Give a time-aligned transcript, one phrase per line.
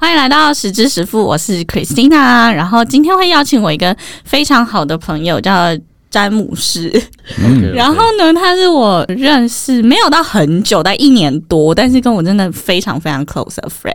[0.00, 2.50] 欢迎来到十知十富，我是 Christina。
[2.50, 5.76] 然后今天会邀请我一个非常好的朋友，叫
[6.08, 6.90] 詹姆士。
[7.38, 13.94] 嗯然后呢，他是我认识没有到很久，但一年多，但是跟我真的非常非常 close 的 friend。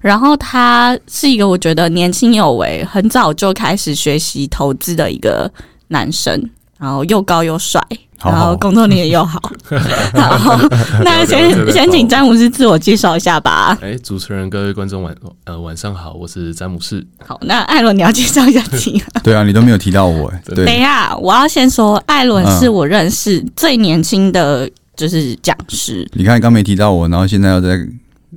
[0.00, 5.50] 然后他是一个我觉得年轻有为，很早就开始学习投资的一个
[5.88, 6.48] 男生，
[6.78, 7.84] 然后又高又帅。
[8.20, 9.40] 好然后工作你也又好，
[10.38, 10.58] 好，
[11.02, 13.76] 那先先请詹姆斯自我介绍一下吧。
[13.80, 15.14] 哎，主持人、各位观众晚
[15.44, 17.02] 呃晚上好，我是詹姆斯。
[17.26, 19.02] 好，那艾伦你要介绍一下自己。
[19.24, 26.06] 对啊，你都没有提到我 等一，下，我要先说，艾伦是我认识最年轻的，就是讲师。
[26.12, 27.78] 你看刚没提到我，然后现在要再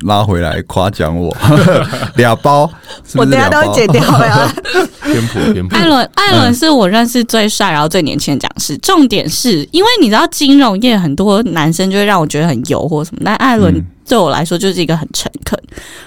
[0.02, 1.36] 拉回来夸奖我，
[2.18, 2.68] 俩包，
[3.06, 3.50] 是不我等下？
[3.50, 4.54] 都会剪掉呀。
[5.04, 8.78] 偏颇偏颇艾，伦，艾伦是我认识最帅，然后最年轻的讲师。
[8.80, 15.58] 重点是因为你知道金融业很多男生就会让我觉得很油或什么，但艾伦嗯对我来说就是一个很诚恳，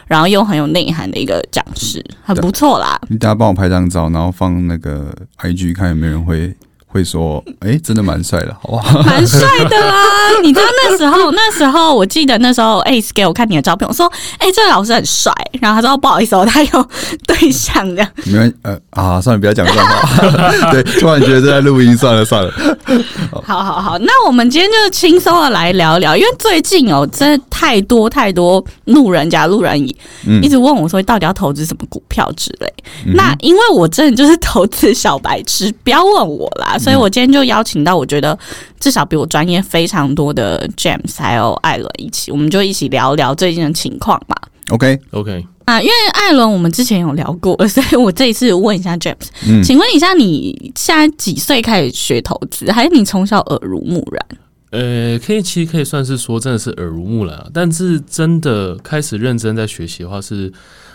[0.06, 3.00] 然后又很有内涵的一个讲师，很不错啦。
[3.08, 6.54] 你大家帮我拍张照，然后放那个 IG，看有没有人会
[6.96, 9.00] 会说，哎、真的蛮帅的，好不好？
[9.04, 9.94] 蛮帅的啦！
[10.42, 16.88] 你知道那时候，那时候我记得那时候 Ace 给我看你的照片，我说：“哎、这个老师很帅。”然后他说：“不好意思哦，他有
[17.26, 18.10] 对象这样。
[18.24, 20.72] 没关呃啊，算了，不要讲这种话。
[20.72, 22.52] 对，突然觉得这在录音，算了算了。
[23.44, 30.42] ”好好好，那我们今天就轻松的来聊聊，因为最近哦，真的太多太多路人甲、路人乙嗯。
[30.42, 32.66] 一直问我说，到底要投资什么股票之类。
[33.06, 38.38] 嗯那因为我真的就是投资小白痴，不要问我啦，所以我今天就邀请到我觉得
[38.78, 44.36] 至少比我专业非常多的 James 还有艾伦一起，我们就一起聊聊最近的情况吧。
[44.70, 49.14] OK，OK，啊，因为艾伦我们之前有聊过， 所以我这一次问一下 James，、
[49.48, 54.26] 嗯，请问一下，你现在几岁开始学投资，还是你从小耳濡目染？
[54.70, 60.52] 呃，可以其实可以算是说真的是耳濡目染啊，但是真的开始认真在学习的话是，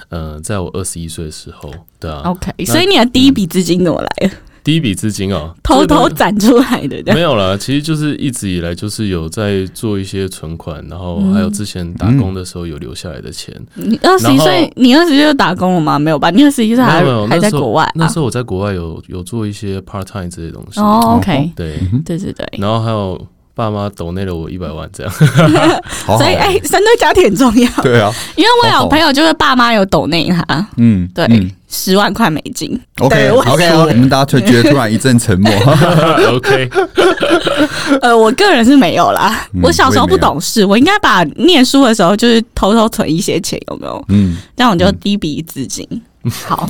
[0.10, 4.36] 呃，在我二十一岁的时候，对啊，OK，所以你的第一笔资金怎么来的？
[4.64, 13.60] 第一笔资金哦，偷偷攒出来的，对没有啦，其实就是一直以来就是有在做一些存款，然后还有之前打工的时候有留下来的钱。
[13.74, 15.98] 你二十一岁，你二十一岁就打工了吗？
[15.98, 16.30] 没有吧？
[16.30, 17.92] 你二十一岁还还在国外啊？
[17.96, 20.80] 那时候我在国外有有做一些 part time 这些东西。
[20.80, 23.20] 哦，OK，对，对对对，然后还有
[23.62, 25.14] 爸妈抖内了我一百万这样。
[26.18, 35.52] 所以哎，三对家庭很重要， 对啊，因为我有朋友就是爸妈有抖内他，嗯，对嗯，十万块美金，，OK 对我 OK，我们大家就觉得突然一阵沉默，
[36.34, 36.70] OK，
[38.02, 39.48] 呃，我个人是没有啦。
[39.54, 44.04] 嗯我小时候不懂事，我应该把念书的时候就是偷偷存一些钱，有没有？
[44.10, 45.88] 嗯，这样我就第一笔资金。
[46.46, 46.70] 好，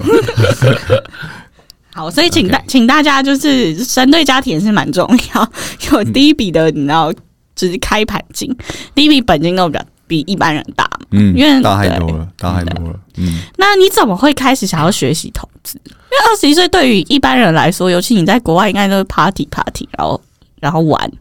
[1.94, 5.52] 好，所以请大请大家就是生对家庭也是蛮重要，
[5.91, 7.12] 有第一笔的，你知道，
[7.56, 8.56] 就是开盘金，
[8.96, 11.07] 第一笔本金都比较比一般人大嘛。
[11.12, 15.78] 嗯，因为大太多了，大太多了，嗯，那你怎么会开始想要学习投资？
[15.85, 20.22] 因为二十一岁对于一般人来说，尤其你在国外，应该都是 party party，然后
[20.62, 21.12] 然后玩，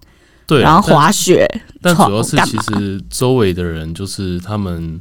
[0.46, 1.48] 对，然后滑雪，
[1.82, 5.00] 但闯主要是其实周围的人就是他们。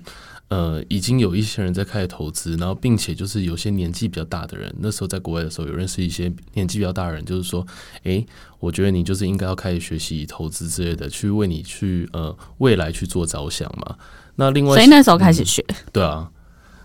[0.50, 7.66] 呃，已经有一些人在开始投资，然后并且就是有些年纪比较大的人，那时候在国外的时候有认识一些年纪比较大的人，就是说，
[8.04, 8.26] 诶，
[8.60, 13.96] 我觉得你就是应该要开始学习投资之类的，去为你去呃未来去做着想嘛。
[14.36, 15.64] 那另外，所以那时候开始学。
[15.94, 16.32] 对啊，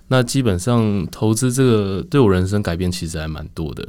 [0.09, 3.89] 那基本上投资这个对我人生改变其实还蛮多的，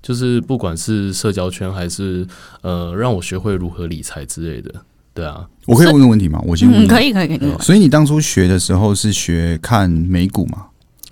[0.00, 2.24] 就是不管是社交圈还是
[2.62, 4.84] 呃让我学会如何理财之类的，
[5.16, 6.38] 对啊，我可以问个问题吗？
[6.46, 7.52] 我先问嗯，可以可以可以。
[7.58, 10.66] 所以你当初学的时候是学看美股吗？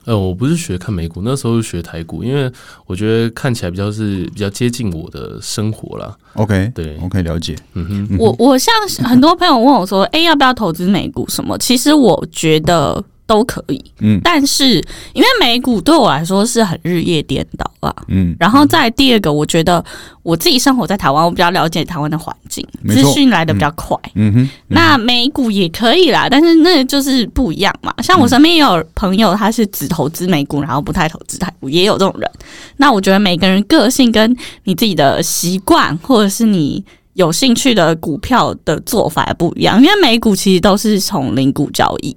[0.04, 2.52] 呃，我不是学看美股，那时候是学台股，因为
[2.84, 6.14] 我觉得看起来比较是比较接近我的生活啦。
[6.34, 7.56] OK，对我可以了解。
[7.72, 14.74] 嗯哼，嗯我我像很多朋友问我说：“哎、要不要投资美股什么？”其实我觉得都可以，嗯但是
[15.12, 17.94] 因为美股对我来说是很日夜颠倒啊。
[18.08, 19.82] 嗯，然后再第二个，我觉得
[20.22, 23.96] 我自己生活在台湾，我比较了解台湾的环境，资讯来的比较快。
[24.14, 27.94] 嗯哼，那美股也可以啦，但是那就是不一样嘛。
[28.02, 32.30] 像我身边也有朋友，他是只投资美股，然后不太投资台股，也有这种人。
[32.76, 36.84] 那我觉得每个人个性跟你自己的习惯，或者是你
[37.14, 39.80] 有兴趣的股票的做法也不一样。
[39.82, 42.14] 因为美股其实都是从零股交易，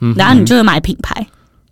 [0.00, 1.26] 嗯然后你就会买品牌。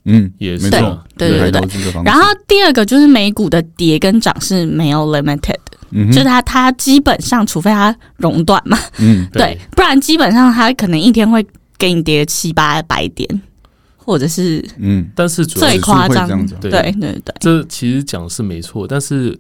[0.06, 0.81] 嗯，也是，对
[1.17, 9.26] 对对对然后第二个就是美股的跌跟涨是没有 limited，的、嗯，就是它它基本上除非它熔断嘛，嗯。
[9.32, 11.47] 对，不然基本上它可能一天会
[11.79, 13.26] 给你跌七八百点，
[13.97, 16.29] 或者是嗯，但是主要是最夸张
[16.61, 19.35] 对对对，这其实讲是没错，但是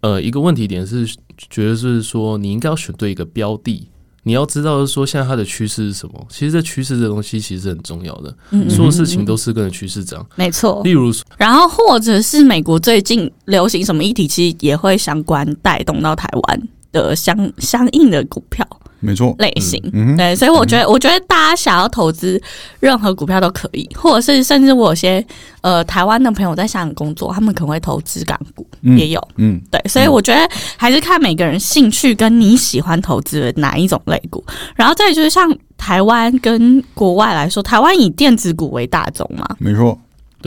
[0.00, 1.06] 呃，一个问题点是
[1.36, 3.86] 觉得是说你应该要选对一个标的，
[4.26, 6.26] 你要知道是说现在它的趋势是什么。
[6.28, 10.26] 其实这趋势这东西其实很重要的，嗯所有事情都是跟着趋势涨。
[10.34, 10.90] 没错例。
[10.90, 18.66] 如，然后或者是美国最近流行什么议题，其实也会相关带动到台湾的相相应的股票
[19.00, 19.80] 没错，类型。
[20.16, 22.40] 对，所以我觉得，我觉得大家想要投资
[22.80, 25.24] 任何股票都可以，或者是甚至我有些
[25.60, 29.28] 呃台湾的朋友在香港工作，他们可能会投资港股，嗯也有。
[29.36, 34.44] 嗯，对，所以我觉得还是看每个人兴趣跟你喜欢投资的哪一种类股，
[34.74, 39.98] 然后再就是像台湾跟国外来说，台湾以电子股为大宗嘛，没错，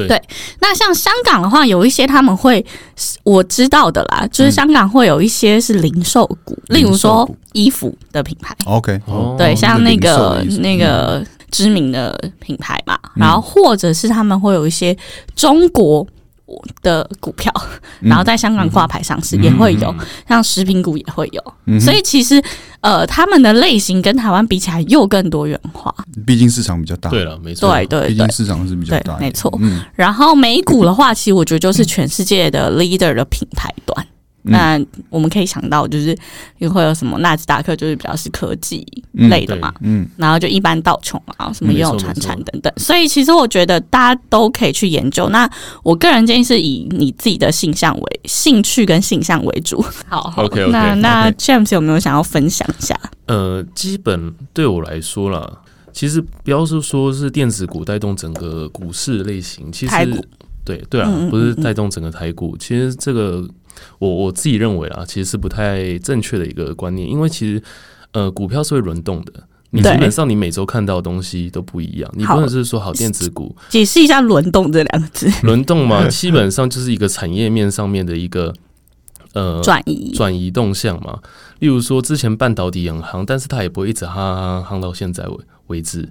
[0.07, 0.17] 对。
[0.17, 0.21] 对
[0.59, 2.65] 那像香港的话，有一些他们会
[3.23, 9.35] 我知道的啦，就是香港会有一些是零售股，例如说衣服的品牌，OK，哦。
[9.37, 13.21] 对，像那个那个知名的品牌嘛，嗯。
[13.21, 14.95] 然后或者是他们会有一些
[15.35, 16.05] 中国
[16.81, 17.51] 的股票，
[18.01, 18.09] 嗯。
[18.09, 19.43] 然后在香港挂牌上市嗯。
[19.43, 19.93] 也会有，
[20.27, 22.41] 像食品股也会有，所以其实
[22.81, 25.93] 呃，他们的类型跟台湾比起来又更多元化。
[26.25, 28.07] 毕竟市场比较大，对了，没错，对对对。
[28.09, 28.31] 毕竟。
[28.31, 29.53] 市场是比较大没错。
[29.61, 34.07] 嗯，然后美股的话，其实我觉得就是全世界的 leader 的品牌端。
[34.43, 36.17] 嗯那我们可以想到，就是
[36.57, 42.71] 也会有什么纳斯达克，就是比较是科技嗯类的嘛，嗯，然后就一般道琼啊，什么也有传产等等。
[42.77, 45.29] 所以其实我觉得大家都可以去研究。
[45.29, 45.49] 那
[45.83, 49.83] 我个人建议是以你自己的性向为兴趣跟性向为主。
[50.07, 50.33] 好
[50.71, 52.97] 那那 James 有没有想要分享一下？
[53.27, 55.51] 呃，基本对我来说啦，
[55.91, 60.23] 其实不要是说是电子股带动整个股市类型，其实
[60.63, 62.55] 对对啊嗯嗯，不是带动整个台股。
[62.57, 63.47] 其实这个
[63.99, 67.61] 我我自己认为啊，其实是不太正确的一个观念，因为其实
[68.11, 69.33] 呃，股票是会轮动的。
[69.71, 78.51] 你基本上你每周看到的东西都不一样，你好不能是说好电子股解释一下“轮动”这两个字，轮动嘛， 基本上就是一个产业面上面的一个
[79.33, 80.11] 呃转移。
[80.15, 81.19] 转移动向嘛。
[81.59, 85.37] 例如说，之前半导体很夯，但是它也不会一直夯夯夯到现在为
[85.67, 86.09] 为止。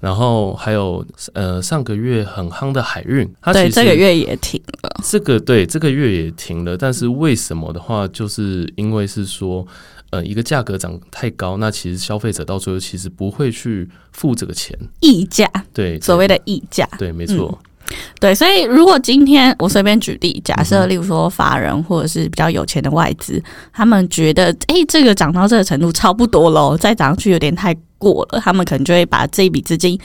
[0.00, 5.00] 然后还有呃，上个月很夯的海运，它其对，实这个月也停了。
[5.02, 9.66] 这个对这个月也停了，但是为什么的话，就是因为是说，
[10.10, 16.88] 呃，一个价格涨太高，那其实消费者到最后其实不会去付这个钱，溢价，对，所谓的溢价。
[16.98, 17.58] 对，没错，
[18.20, 23.42] 对，所以如果今天我随便举例，假设嗯例如说法人或者是比较有钱的外资，
[23.72, 29.98] 他们觉得诶这个涨到这个程度差不多喽，再涨上去有点太过了，他们可能就会把这一笔资金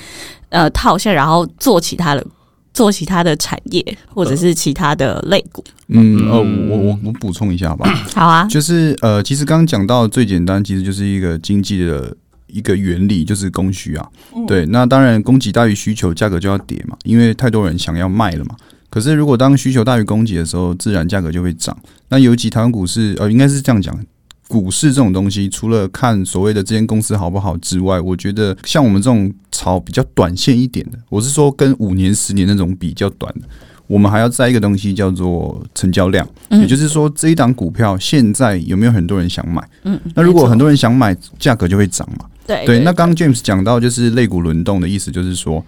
[0.49, 2.25] 呃套现，然后做其他的。
[2.73, 12.17] 做其他的产业，或者是其他的类股，嗯，呃，我我我补充一下吧，好啊，就是呃，其实刚刚讲到最简单，其实就是一个经济的
[12.53, 14.09] 一个原理，就是供需啊。
[14.47, 18.55] 对，那当然供给大于需求，价格就要跌嘛，因为太多人想要卖了嘛。
[18.89, 21.75] 可是如果当需求大于供给的时候，自然价格就会涨。
[22.09, 23.99] 那尤其台湾股市，呃，应该是这样讲。
[24.47, 33.47] 股市这种东西，除了看所谓的这间公司好不好之外，我觉得像我们这种炒比较短线一点的，我是说跟五年、十年那种比较短的，
[33.87, 36.27] 我们还要在一个东西叫做成交量。
[36.49, 39.67] 嗯也就是说，这一档股票现在有没有很多人想买？
[39.85, 42.25] 嗯，那如果很多人想买，价格就会涨嘛。
[42.45, 45.63] 对对，那刚刚 James 讲到就是肋骨轮动的意思，就是说，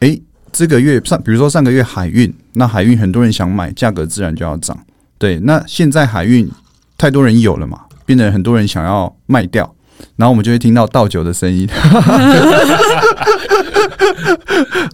[0.00, 0.20] 诶，
[0.52, 4.78] 这个月上，比如说上个月海运，那海运很多人想买，价格自然就要涨。
[5.18, 6.50] 对，那现在海运
[6.96, 9.74] 太多人有了嘛，变得很多人想要卖掉，
[10.16, 11.68] 然后我们就会听到倒酒的声音。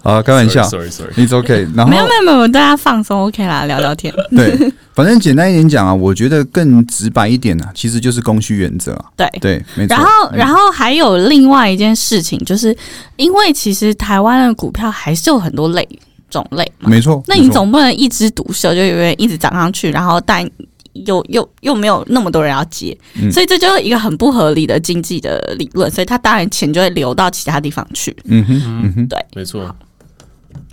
[0.02, 1.68] 好，开玩笑 sorry sorry，，It's OK。
[1.74, 4.12] 然后没有没有没有，大家放松 OK 啦，聊聊天。
[4.34, 9.04] 对，反正简单一点讲啊，我觉得更直白一点啊，其实就是供需原则啊。
[9.16, 9.94] 对，对，没错。
[9.96, 12.74] 然后，嗯然后还有另外一件事情，就是
[13.16, 15.86] 因为其实台湾的股票还是有很多类
[16.30, 20.48] 种类嘛，没错，那你总不能一枝独秀，就永远一直涨上去，然后但
[20.92, 23.30] 又又又没有那么多人要接，嗯。
[23.30, 28.16] 所以这就是一个很不合理的经济的理论，所以他当然钱就会流到其他地方去。
[28.24, 29.08] 嗯哼，嗯哼。
[29.08, 29.74] 对，没错，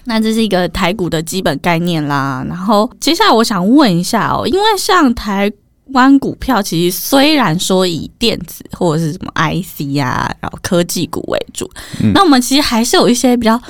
[0.05, 2.45] 那这是一个台股的基本概念啦。
[2.47, 5.51] 然后接下来我想问一下哦，因为像台
[5.93, 11.69] 湾股票，其实虽然说以电子或者是什么 IC 啊，然后科技股为主，
[12.01, 12.11] 嗯。
[12.13, 13.61] 那我们其实还是有一些比较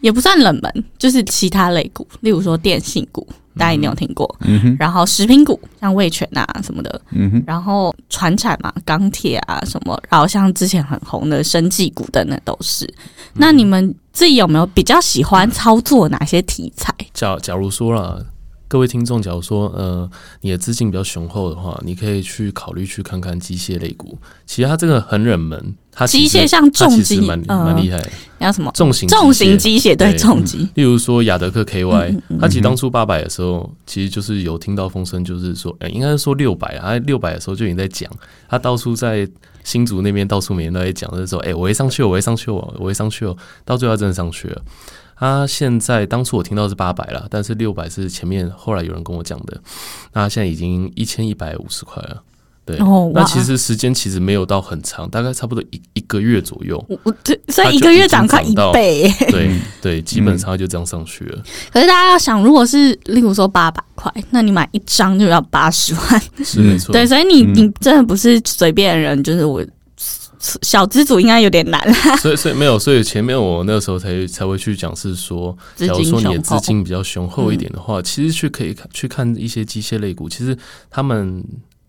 [0.00, 12.92] 也不算冷门，就是其他类股，例如说电信股，大家一定有听过，嗯哼，然后食品股，像味全啊什么的，嗯哼，然后船产嘛，钢铁啊什么，然后像之前很红的生技股等等都是。
[13.34, 16.94] 那你们自己有没有比较喜欢操作哪些题材？
[17.12, 18.18] 假假如说啦，
[18.74, 24.18] 各位听众，假如说呃你的资金比较雄厚的话，你可以去考虑去看看机械类股。
[24.46, 28.10] 其实它这个很冷门，它机械像重机蛮嗯蛮厉害的。
[28.40, 29.94] 要什么重型重型机械？
[29.94, 30.68] 对，重机。
[30.74, 38.10] 例如说亚德克 KY，、它其实当初八百的时候，其实就是有听到风声，就是说，呃、应该是说六百啊，六百的时候就已经在讲，
[38.48, 39.24] 它到处在
[39.62, 44.60] 新竹那边到处每天都在讲，就是说，哎、我会上去哦，我会上去我，我会上去哦，到最后他真的上去了。
[45.24, 49.58] 他现在当初我听到是八百了，但是六百是前面后来有人跟我讲的，
[50.12, 52.22] 那他现在已经一千一百五十块了。
[52.66, 52.78] 对，
[53.12, 56.82] 那其实时间其实没有到很长，大概差不多一一个月左右。
[56.88, 59.14] 我我这所以一个月涨快一倍耶。
[59.30, 61.42] 对 对，基本上就这样上去了。
[61.70, 66.22] 可是大家要想，如果是例如说八百块，那你买一张就要八十万。
[66.42, 66.90] 是没错。
[66.92, 69.62] 对，所以你嗯你真的不是随便人，就是我
[70.62, 72.16] 小资主应该有点难啦。
[72.18, 80.56] 所以，所以没有，所以前面我那时候才才会去讲，是说，资假如说你的资金比较雄厚一点的话，其实去可以看去看一些机械类股，其实
[80.90, 81.42] 他们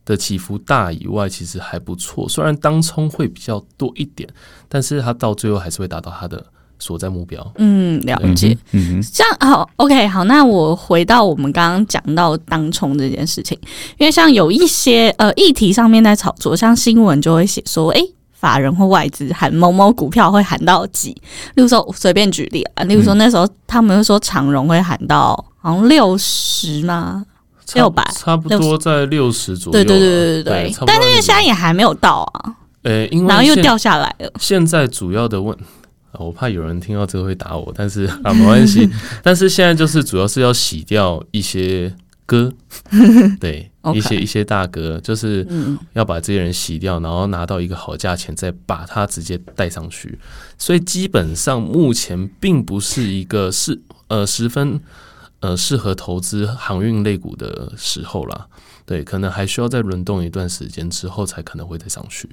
[0.06, 2.30] 的起伏大以外，其实还不错。
[2.30, 4.30] 虽然当冲会比较多一点，
[4.70, 6.46] 但是它到最后还是会达到它的
[6.78, 7.54] 所在目标。
[7.58, 8.56] 嗯，了解。
[8.72, 13.58] 嗯哼，这样好，OK，好，那我回到我们刚刚讲到当冲这件事情，
[13.98, 18.14] 因为像有一些呃议题上面在炒作，像新闻就会写说，诶，
[18.46, 21.10] 法人或外资喊某某股票会喊到几，
[21.56, 27.26] 例如说我随便举例啊，例如说那时候他们会说长荣会喊到好像六十吗？
[27.66, 29.84] 差600差不多在六十左右了。
[29.84, 34.32] 对对对对对对但是因为在现在也还没有到啊，呃，因为然后又掉下来了。
[34.40, 35.58] 现在主要的问，
[36.12, 38.88] 啊我怕有人听到这个会打我，但是 啊没关系。
[39.24, 41.92] 但是现在就是主要是要洗掉一些
[42.26, 42.52] 歌，
[43.40, 50.18] 对一些一些大哥，就是嗯，要把这些人洗掉，然后拿到一个好价钱，再把它直接带上去。
[50.58, 54.80] 所以基本上目前并不是一个是呃十分
[55.40, 58.48] 呃适合投资航运类股的时候啦。
[58.88, 62.30] 对，可能还需要再轮动一段时间之后，才可能会再上去。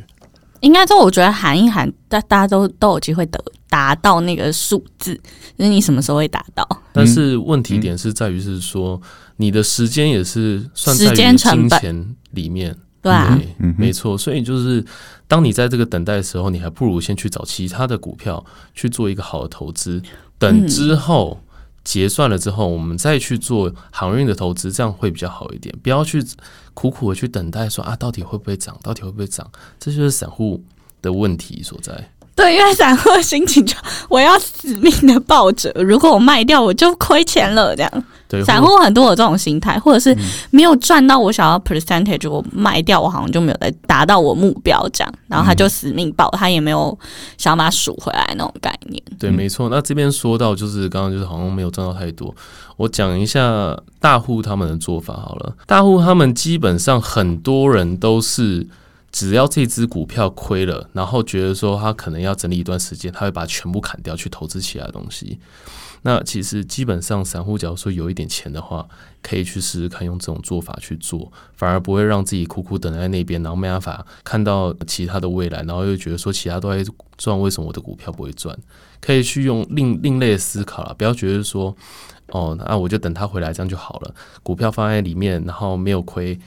[0.63, 3.39] 应该说我觉得喊一喊，大大家都都有机会得
[3.69, 5.15] 达到那个数字，
[5.59, 6.67] 就是你什么时候会达到？
[6.93, 9.01] 但是问题点是在于是说，
[9.37, 14.17] 你的时间也是算在金钱里面，对啊，对，嗯没错。
[14.17, 14.85] 所以就是
[15.29, 20.03] 当你在这个等待的时候，你还不如先去找其他的股票去做一个好的投资，
[20.39, 21.39] 等之后。
[21.85, 25.75] 结算了之后，我们再去做航运的投资，这样会比较好一点。
[25.83, 26.25] 不要去
[26.75, 28.79] 苦苦的去等待说啊，到底会不会涨？
[28.83, 29.51] 到底会不会涨？
[29.79, 30.63] 这就是散户
[31.01, 32.11] 的问题所在。
[32.35, 33.77] 对，因为散户心情就
[34.09, 38.05] 我要死命的抱着，如果我卖掉我就亏钱了，这样。
[38.33, 40.17] 对，散户很多有这种心态，或者是
[40.51, 46.99] 没有赚到我想要 percentage，我卖掉我好像就没有再达到我目标这样，然后他就死命抱，他也没有
[47.37, 49.03] 想要把它数回来那种概念。
[49.19, 49.69] 对，没错。
[49.69, 52.35] 那这边说到就是刚刚就是好像没有赚到太多，
[52.79, 55.55] 我讲一下大户他们的做法好了。
[55.67, 58.67] 大户他们基本上很多人都是
[59.11, 65.39] 只要这只股票亏了，然后觉得说他可能要整理一段时间，他会把它全部砍掉去投资其他东西。
[66.03, 68.89] 那其实基本上散户假如说有一点钱的话，
[69.23, 76.85] 可以去试试看用这种做法去做，反而不会让自己苦苦等在那边，然后没办法看到其他的未来，然后又觉得说其他都在
[77.17, 78.59] 赚，为什么我的股票不会赚？
[79.01, 81.75] 可以去用另 另类的思考了，不要觉得说
[82.29, 86.39] 哦，那我就等他回来这样就好了，股票放在里面，然后没有亏，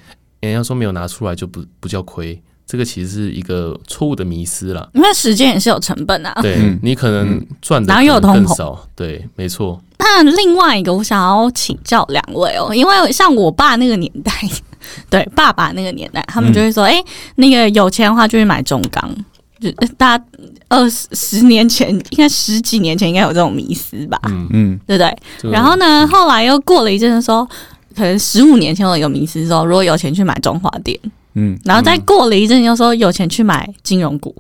[0.42, 2.42] 人家说没有拿出来就不不叫亏。
[2.68, 6.34] 这个其实是一个错误的迷思啦，因为时间也是有成本啊。
[6.42, 6.80] 对、嗯。
[6.82, 8.56] 你可能赚的然后又有通膨？
[8.56, 14.32] 少，对，没错，那另外一个，我想要请教两位哦，因为像我爸那个年代，
[15.10, 17.04] 对爸爸那个年代，他们就会说，哎、
[17.36, 19.10] 那个有钱的话就去买中钢，
[19.60, 20.26] 就呃大家
[20.68, 24.80] 二十十年前，应该十几年前应该有这种迷思吧，嗯，嗯。
[24.88, 25.52] 对不对？
[25.52, 27.48] 然后呢，后来又过了一阵子说，
[27.96, 31.00] 可能十五年前有一个迷思说，如果有钱去买中华电，
[31.36, 34.36] 嗯然后再过了一阵又说有钱去买金融股。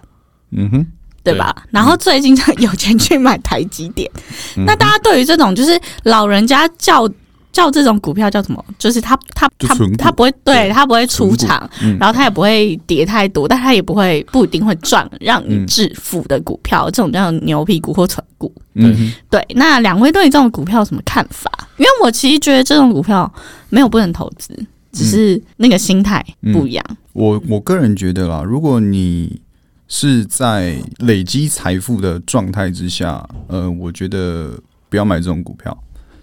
[0.51, 0.85] 嗯哼，
[1.23, 1.53] 对吧？
[1.69, 4.09] 然后最近就有钱去买台积电。
[4.57, 7.09] 嗯那大家对于这种就是老人家叫
[7.51, 8.63] 叫这种股票叫什么？
[8.77, 18.53] 就是他他他他不会对对他不会出场，嗯然后他也不会跌太多，但他也不会不一定会赚让你嗯致富的股票，这种叫牛皮股或存股。
[18.75, 21.49] 嗯对，那两位对于这种股票有什么看法？
[21.77, 23.29] 因为我其实觉得这种股票
[23.69, 24.53] 没有不能投资，
[24.95, 26.85] 只是那个心态不一样。
[27.13, 29.41] 我我个人觉得啦，如果你
[29.87, 34.59] 是在累积财富的状态之下，呃，我觉得
[34.89, 35.77] 不要买这种股票。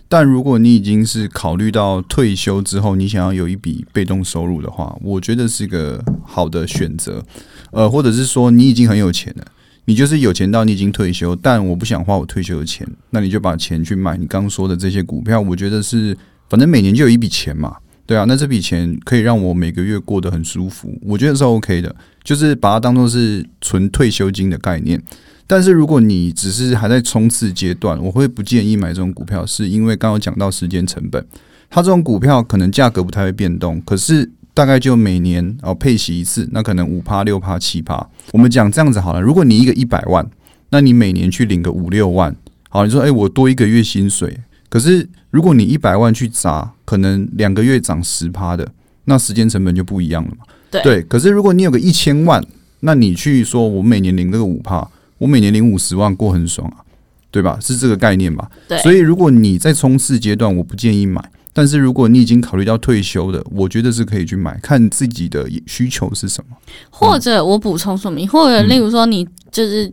[0.08, 7.24] 但如果你已经是考虑到退休之后，你想要有一笔被动收入的话，我觉得是个好的选择。
[7.70, 9.46] 呃，或者是说你已经很有钱了，
[9.86, 16.14] 你就是有钱到你已经退休，但我不想花我退休的钱，那你就把钱去买你刚刚说的这些股票，我觉得是
[16.50, 17.76] 反正每年就有一笔钱嘛，
[18.12, 25.02] 对啊，那这笔钱可以让我每个月过得很舒服，我觉得是 OK 的，就是把它当做是纯退休金的概念。
[25.47, 31.26] 但是如果你只是还在冲刺阶段，我会不建议买这种股票，是因为刚刚讲到时间成本，
[31.71, 38.07] 它这种股票可能价格不太会变动，可是大概就每年哦配息一次，那可能五趴、六趴、七趴。
[38.33, 40.28] 我们讲这样子好了，如果你一个一百万，
[40.69, 42.37] 那你每年去领个五六万，
[42.69, 44.38] 好，你说诶，我多一个月薪水，
[44.69, 48.68] 可是如果你一百万去砸，可能两个月涨十趴的，
[49.06, 50.44] 那时间成本就不一样了嘛。
[50.70, 52.44] 对对，可是如果你有个一千万，
[52.80, 54.86] 那你去说我每年领这个五趴，
[55.16, 56.84] 我每年领五十万过很爽啊，
[57.30, 57.58] 对吧？
[57.60, 58.50] 是这个概念吧？
[58.68, 61.22] 对，所以如果你在冲刺阶段，我不建议买。
[61.54, 66.56] 但是如果你已经考虑到退休的，我觉得是可以去买，看自己的需求是什么。
[66.88, 69.92] 或者我补充说明，或者例如说你就是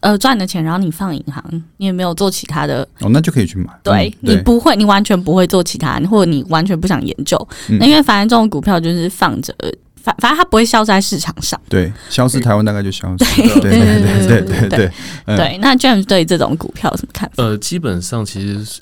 [0.00, 1.44] 呃赚的钱，然后你放银行，
[1.76, 3.66] 你也没有做其他的，哦，那就可以去买。
[3.82, 7.36] 对嗯你不会，你完全不会做其他，或者你完全不想研究，
[7.68, 9.54] 嗯那因为反正这种股票就是放着，
[10.02, 11.60] 反反正它不会消失在市场上。
[11.68, 13.42] 对消失台湾大概就消失。
[13.42, 14.90] 对对对对对对
[15.36, 17.44] 对，那 James 对这种股票有什么看法？
[17.44, 18.80] 呃，基本上其实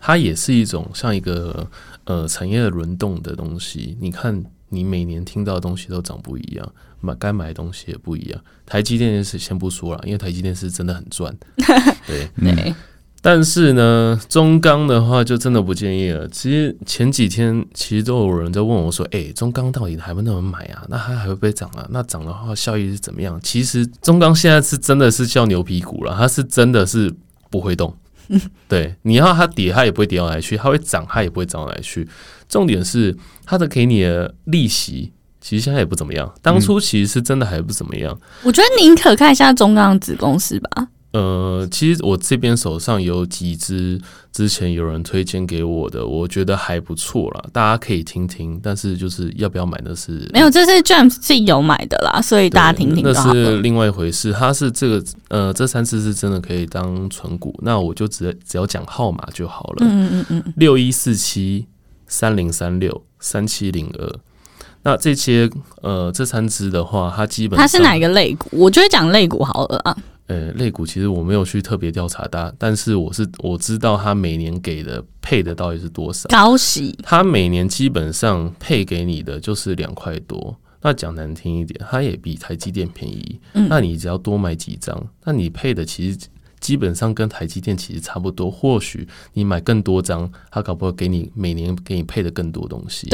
[0.00, 1.66] 它也是一种像一个
[2.04, 3.96] 呃产业的轮动的东西。
[4.00, 8.40] 你看，你每年听到的东西都长不一样，买该买的东西也不一样。
[8.64, 11.36] 台积电是先不说了，因为台积电是真的很赚，
[12.06, 12.74] 对，
[13.22, 16.28] 但是呢，中钢的话就真的不建议了。
[16.28, 20.84] 其实前几天其实都有人在问我说：“诶，中钢到底还不能买啊？
[20.88, 21.84] 那它还会不会涨啊？
[21.90, 27.12] 那涨的话效益是怎么样？”其实中钢现在是真的是叫牛皮股了，它是真的是
[27.50, 27.92] 不会动。
[28.68, 32.08] 对，你要它跌，它也不会跌到哪里去；它会涨，它也不会涨到哪里去。
[32.48, 36.32] 重点是它的给你的利息，其实现在也不怎么样。
[36.42, 38.18] 当初其实是真的还不怎么样。
[38.42, 40.88] 我觉得宁可看一下中钢子公司吧。
[41.16, 43.98] 呃，其实我这边手上有几支
[44.32, 48.60] 之前有人推荐给我的，我觉得还不错啦，大家可以听听。
[48.62, 53.14] 但是就是要不要买那是没有，这是 James 自己有买的啦，所以大家听听那。
[53.32, 54.30] 是另外一回事。
[54.30, 59.76] 它是这个呃，这三只是真的可以当存股，那我就只只要讲号码就好了。
[59.80, 61.66] 嗯嗯嗯嗯，六一四七
[62.06, 64.14] 三零三六三七零二。
[64.82, 65.48] 那这些
[65.80, 68.48] 呃这三只的话，它基本它是哪一个类股？
[68.52, 69.96] 我觉得讲类股好了啊。
[70.26, 76.28] 呃，类股其实我没有去特别调查它，但是我是我知道它每年给的配的到底是多少。
[76.28, 80.56] 高息，它每年基本上配给你的就是两块多。
[80.82, 83.40] 那讲难听一点，它也比台积电便宜。
[83.54, 86.18] 嗯那你只要多买几张，那你配的其实
[86.60, 88.50] 基本上跟台积电其实差不多。
[88.50, 93.08] 或许你买更多张，它搞不好给你每年给你配的更多东西。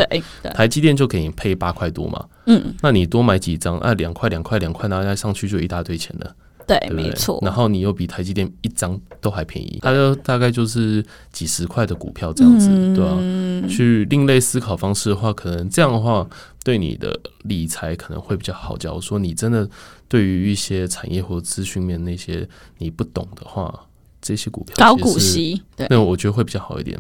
[0.55, 6.35] 台积电就给你配八块多嘛，嗯，那你多买几张，啊，两块两块两块，然后再上去就一大堆钱了。
[6.67, 7.05] 对，对不对？
[7.05, 7.39] 没错。
[7.43, 16.27] 然后你又比台积电一张都还便宜，它就大概就是几十块的股票这样子，嗯对吧、去另类思考方式的话，可能这样的话
[16.65, 18.77] 对你的理财可能会比较好。
[18.77, 19.69] 假如说你真的
[20.09, 22.49] 对于一些产业或资讯面那些
[22.79, 23.73] 你不懂的话，
[24.21, 26.99] 这些股票高股息，对那我觉得会比较好一点。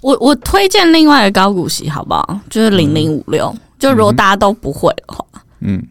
[0.00, 2.40] 我我推荐另外的高股息好不好？
[2.48, 5.31] 就是零零五六，就如果大家都不会的话，嗯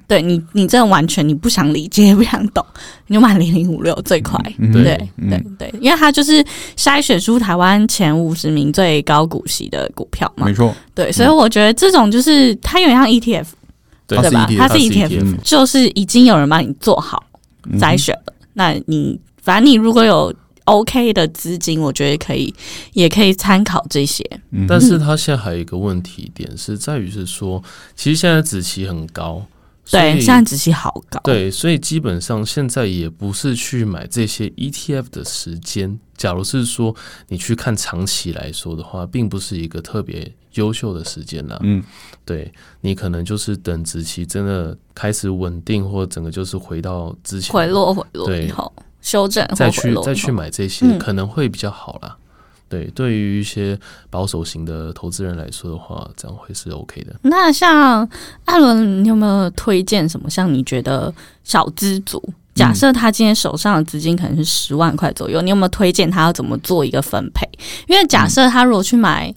[0.08, 2.66] 对你你真的完全你不想理解也不想懂，
[3.08, 4.38] 你就买零零五六最快。
[4.58, 6.44] 嗯对对嗯对对，因为它就是
[6.78, 10.54] 筛选出台湾前五十名最高股息的股票嘛没。
[10.54, 13.46] 错，对，所以我觉得这种就是它有点像 ETF，
[14.08, 14.48] 对对吧？
[14.58, 17.24] 它是 ETF，ETF 就是已经有人帮你做好
[17.72, 18.34] 嗯筛选了。
[18.54, 20.34] 那你反正你如果有
[20.66, 22.54] OK 的资金，我觉得可以，
[22.94, 24.24] 也可以参考这些。
[24.52, 27.62] 嗯但是它现在还有一个问题点是在于是说，
[27.96, 29.46] 其实现在子期很高，所
[29.90, 31.20] 对，现在子息好高。
[31.24, 36.00] 对，所以基本上现在也不是去买这些 ETF 的时间。
[36.16, 36.96] 假如是说
[37.30, 41.58] 你去看长期来说的话，并不是一个特别优秀的时间啦。
[41.62, 41.84] 嗯
[42.24, 52.16] 对你可能就是等子期真的开始稳定，或整个就是回到之前回落回落对以后修正再去再去买这些，嗯可能会比较好啦。
[52.72, 53.78] 对，对于一些
[54.10, 57.14] 保守型的投资人来说的话，这样会是 OK 的。
[57.24, 58.10] 那像
[58.46, 60.30] 艾伦，你有没有推荐什么？
[60.30, 62.24] 像你觉得小资族，
[62.56, 67.46] 假设他今天手上的资金可能是十万块左右，你有没有推荐他要怎么做一个分配？
[67.90, 69.34] 因为假设他如果去买，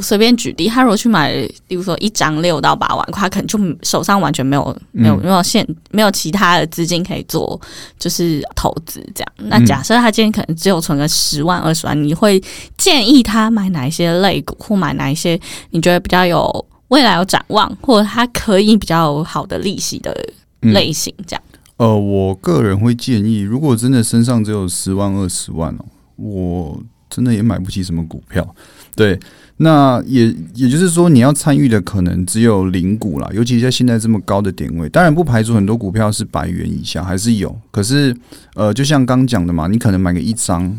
[0.00, 1.30] 我随便举例，他如果去买，
[1.68, 7.60] 比如说一张六到八万块，他可能就手上完全没有没有嗯没有现没有其他的资金可以做，
[7.98, 9.32] 就是投资这样。
[9.36, 12.42] 那嗯假设他今天可能只有存个十万二十万，你会
[12.78, 15.38] 建议他买哪一些类股，或买哪一些
[15.70, 20.16] 你觉得比较有未来有展望，或者他可以比较好的利息的
[20.62, 21.42] 嗯类型这样？
[21.76, 25.84] 呃，我个人会建议，如果真的身上只有十万二十万哦，
[26.16, 28.54] 我真的也买不起什么股票。
[28.94, 29.18] 对，
[29.62, 38.16] 那也也就是说，你要参与的可能只有零股啦，尤其在现在这么高的点位，当然不排除很多股票是百元以下还是有，可是
[38.54, 40.74] 呃，就像刚讲的嘛，你可能买个一张，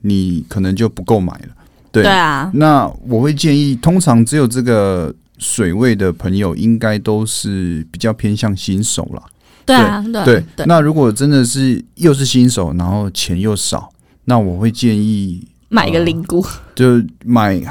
[0.00, 1.48] 你可能就不够买了。
[1.90, 9.22] 对对啊，那我会建议，通常只有这个水位的朋友，应该都是比较偏向新手啦。
[9.66, 13.92] 对啊，对啊对，对，那如果真的是又是新手，然后钱又少，
[14.24, 16.42] 那我会建议买个零股，
[16.74, 17.62] 就买，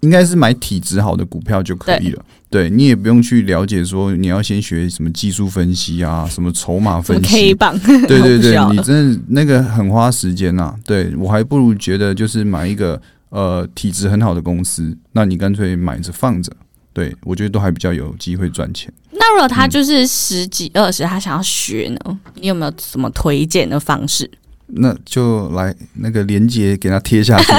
[0.00, 2.24] 应该是买体质好的股票就可以了。
[2.48, 7.54] 对你也不用去了解说你要先学什么技术分析啊，什么筹码分 K 析。
[7.54, 16.52] 棒， 对对对 你真的那个很花时间呐、对我还不如觉得就是买一个呃体质很好的公司，那你干脆买着放着。
[16.92, 18.90] 对我觉得都还比较有机会赚钱。
[19.12, 24.30] 那如果他就是十几二十，他想要学呢，你有没有什么推荐的方式？
[24.68, 27.52] 那就来那个链接给他贴下去，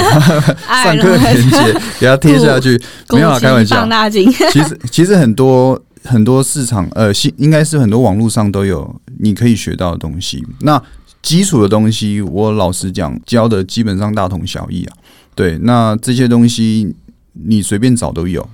[0.68, 2.80] 哎 上课链接给他贴下去。
[3.10, 10.46] 没有啊开玩笑 其实其实很多很多市场呃，新应该是很多网络上都有你可以学到的东西。
[10.62, 10.82] 那
[11.22, 14.98] 基础的东西，我老实讲教的基本上大同小异啊。
[15.36, 16.96] 对，那这些东西
[17.34, 18.48] 你随便找都有，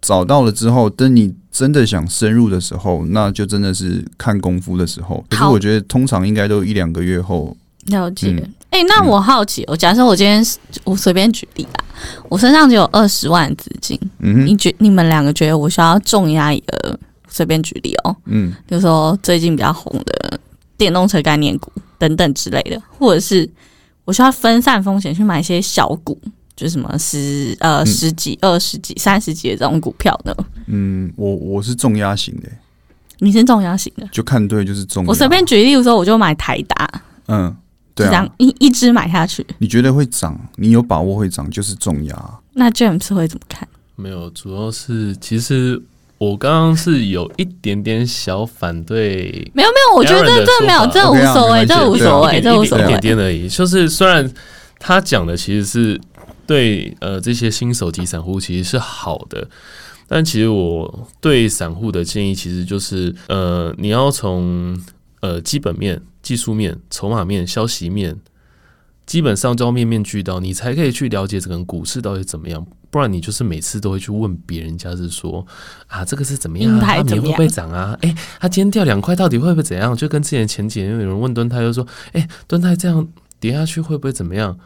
[0.00, 5.24] 找到了之后，等你真的想深入的时候，那就真的是看功夫的时候。
[5.28, 8.54] 可是我觉得通常应该都一两个月后，了解嗯。
[8.70, 11.84] 哎、那我好奇，我假设我今天是我随便举例啊，
[12.28, 16.98] 我身上只有二十万资金，嗯你觉你们两个觉得我需要重压一个？
[17.32, 20.40] 随便举例哦，嗯，比如说最近比较红的
[20.76, 23.48] 电动车概念股等等之类的，或者是
[24.04, 26.20] 我需要分散风险去买一些小股，
[26.56, 30.34] 就是什么十呃嗯十几、二十几、三十几的这种股票呢？
[30.66, 32.48] 嗯，我我是重压型的、
[33.20, 35.06] 你是重压型的，就看对就是重。
[35.06, 37.56] 我随便举例，的时候我就买台达，嗯，
[37.94, 42.40] 对啊，一一只买下去，你觉得会涨，你有把握会涨，就是重压。
[42.52, 43.68] 那 James 会怎么看？
[43.96, 45.80] 没有，主要是其实
[46.18, 53.00] 我刚刚是有一点点小反对没有没有，我觉得这没有，这无所谓，这无所谓，这无所谓一点。
[53.00, 53.48] 点而已。
[53.48, 54.30] 就是虽然
[54.78, 56.00] 他讲的其实是
[56.46, 59.46] 对呃这些新手级散户其实是好的，
[60.08, 64.78] 但其实我对散户的建议其实就是呃你要从
[65.20, 68.18] 呃基本面、技术面、筹码面、消息面。
[69.06, 72.64] 基本上都要面面俱到，你才可以去了解整个股市到底怎么样。
[72.90, 75.44] 不然你就是每次都会去问别人家是说
[75.88, 76.80] 啊，这个是怎么样、啊？
[76.80, 77.98] 它明会不会涨啊？
[78.02, 79.96] 诶，它今天掉两块，到底会不会怎样？
[79.96, 83.08] 就跟之前前几年有人问敦泰，就说，诶，敦泰这样
[83.40, 84.56] 跌下去会不会怎么样？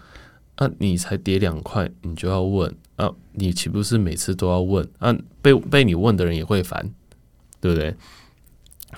[0.57, 3.11] 啊，你才跌两块，你就要问啊？
[3.33, 5.17] 你岂不是每次都要问啊？
[5.41, 6.93] 被被你问的人也会烦，
[7.63, 7.97] 对不对？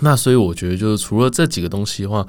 [0.00, 2.26] 那所以我觉得，就是除了这几个东西的话，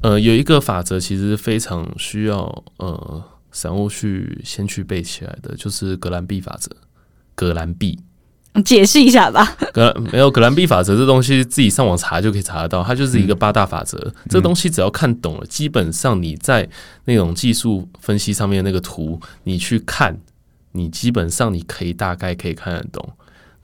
[0.00, 6.70] 呃，有一个法则其实非常需要呃散户去先去背起来的，就是格兰币法则。
[7.34, 7.98] 格兰币，
[8.64, 9.44] 解释一下吧。
[9.74, 12.82] 格兰没有格兰币法则这东西，自己上网查就可以查得到。
[12.82, 14.10] 它就是一个八大法则。
[14.30, 16.66] 这东西只要看懂了，基本上你在
[17.04, 20.18] 那种技术分析上面那个图，你去看，
[20.72, 23.06] 你基本上你可以大概可以看得懂。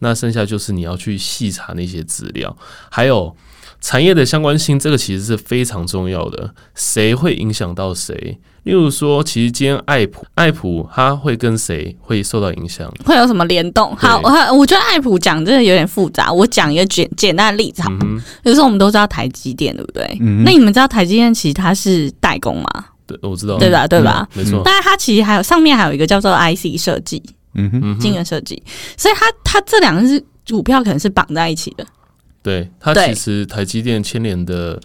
[0.03, 2.55] 那剩下就是你要去细查那些资料，
[2.91, 3.35] 还有
[3.81, 6.53] 产业的相关性，这个其实是非常重要的。
[6.75, 8.39] 谁会影响到谁？
[8.65, 12.93] 例如说，其实今天爱普，爱普它会跟谁会受到影响？
[13.05, 13.95] 会有什么联动？
[13.97, 20.05] 好，对我我觉得爱普讲真的有点复杂，我讲一个简简单的例子好比如说我们都知道台积电，对不对？
[20.21, 22.87] 嗯那你们知道台积电其实它是代工吗？
[23.05, 23.87] 对，我知道，对吧？
[23.87, 24.29] 对吧？
[24.35, 27.21] 没错，但是它其实还有上面还有一个叫做 IC 设计、
[27.55, 28.63] 嗯哼，晶圆设计，
[28.97, 31.87] 所以它它这两个是股票可能是绑在一起的。
[32.43, 34.81] 对，它其实台积电牵连的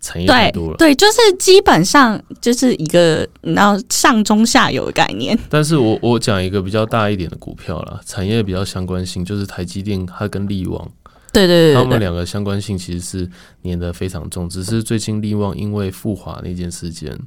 [0.00, 0.76] 产业太多了。
[0.78, 5.38] 对，就是基本上就是一个你知道上中下游的概念。
[5.50, 10.90] 但是我我讲一个比较大一点的股票啦，产业比较相关性，就是台积电它跟力旺，
[11.32, 13.30] 对对对他们两个相关性其实是
[13.62, 17.18] 粘得非常重，只是最近力旺因为富华那件事件，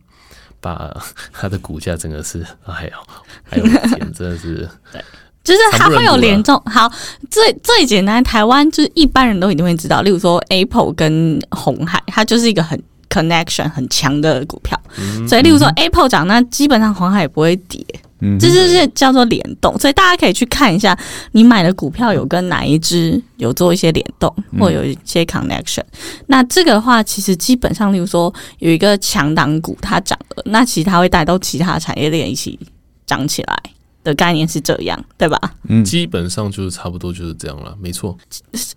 [0.66, 0.92] 把
[1.32, 2.92] 它的股价整个是，哎呦，
[3.52, 4.68] 哎呦我的天，真的是，
[5.46, 6.60] 就是它会有联动。
[6.66, 6.92] 好，
[7.30, 14.80] 最最简单，台湾就是一般人都一定会知道，例如说 Apple 跟红海，它就是一个很 connection 很强的股票。
[14.98, 17.86] 嗯所以，例如说 Apple 涨，那基本上红海也不会跌，
[18.20, 19.78] 嗯哼，这就是叫做联动。
[19.78, 20.98] 所以大家可以去看一下，
[21.32, 25.84] 你买的股票有跟哪一只有做一些联动，嗯或有一些 connection。
[26.28, 32.58] 那这个的话，其实基本上，例如说有一个强档股它涨了，那其实它会带动其他产业链一起
[33.06, 33.64] 涨起来
[34.04, 35.40] 的概念是这样，对吧？
[35.68, 38.18] 嗯基本上就是差不多就是这样了，没错。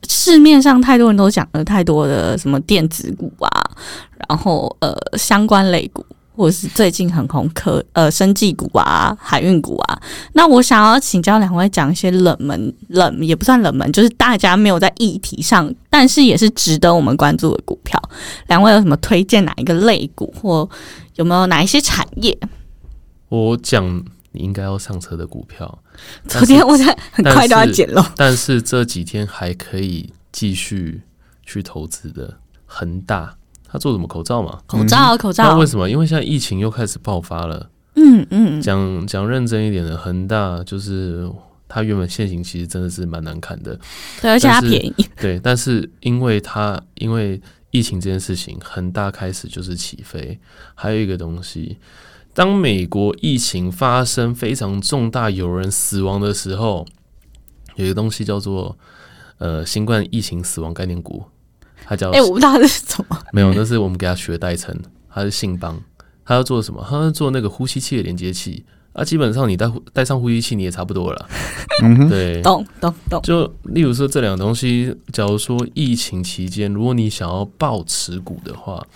[0.08, 3.70] 市面上太多人都讲了太多的什么电子股啊，
[4.28, 6.04] 然后呃相关类股
[6.38, 10.00] 或者是最近很红科呃生技股啊、海运股啊。
[10.34, 18.00] 那我想要请教两位讲一些冷门冷也不算冷门，就是大家没有在议题上，但是也是值得我们关注的股票。
[18.46, 20.68] 两位有什么推荐哪一个类股，或
[21.16, 22.38] 有没有哪一些产业？
[23.28, 23.84] 我讲
[24.30, 25.80] 你应该要上车的股票，
[26.28, 28.12] 昨天我在很快都要但是减了。
[28.16, 31.02] 但是这几天还可以继续
[31.44, 33.36] 去投资的恒大，
[33.70, 34.58] 他做什么口罩嘛？
[34.66, 35.88] 口罩，口罩那为，什么？
[35.88, 37.70] 因为现在疫情又开始爆发了。
[37.94, 41.28] 嗯嗯，讲讲认真一点的，恒大就是
[41.68, 43.78] 它原本现行其实真的是蛮难看的，
[44.22, 45.40] 对，而且它但是便宜， 对。
[45.40, 50.38] 但是因为它因为疫情这件事情，恒大开始就是起飞。
[50.74, 51.76] 还有一个东西，
[52.32, 56.86] 当美国疫情发生非常重大、有人死亡的时候，
[57.74, 58.78] 有一个东西叫做
[59.38, 61.24] 呃新冠疫情死亡概念股，
[61.88, 63.18] 它叫哎、我不知道他是什么。
[63.32, 65.80] 没有，那是我们给他取的代称，他是信邦，
[66.22, 66.86] 他要做什么？
[66.86, 69.02] 他要做那个呼吸器的连接器啊。
[69.02, 71.28] 基本上你带带上呼吸器，你也差不多了啦。
[71.82, 78.86] 嗯哼，对，懂懂懂，就例如说这两个东西，假如说疫情期间，如果你想要爆持股的话，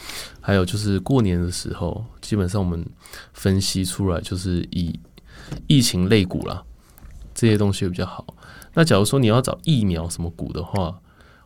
[0.41, 2.85] 还有就是过年的时候，基本上我们
[3.33, 5.01] 分析出来就是以
[5.67, 6.63] 疫情类股啦，
[7.35, 8.27] 这些东西会比较好。
[8.75, 10.99] 那假如说你要找疫苗什么股的话，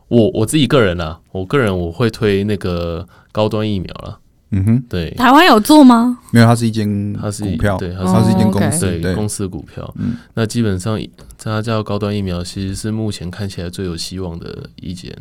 [0.07, 4.19] 我我自己个人啊，我个人我会推那个高端疫苗了。
[4.51, 6.19] 嗯哼，对，台湾有做吗？
[6.31, 10.97] 没有，它是一间它是股票，对它是一间公司，对，公司的股票，嗯那基本上
[11.37, 15.13] 它叫高端疫苗，其实是目前看起来最有希望的一间。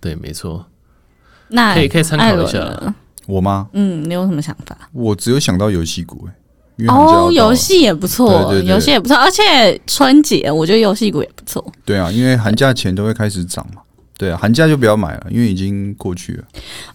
[0.00, 0.66] 对，没错，
[1.50, 2.58] 那可以可以参考一下。
[2.58, 2.92] 呢
[3.26, 3.68] 我吗？
[3.74, 4.76] 嗯，你有什么想法？
[4.92, 11.64] 我只有想到游戏股，哎，哦，了游戏也不错，游戏也不错，而且春节我觉得游戏股也不错。
[11.84, 13.81] 对啊，因为寒假前都会开始涨嘛。
[14.22, 16.44] 对啊，寒假就不要买了，因为已经过去了。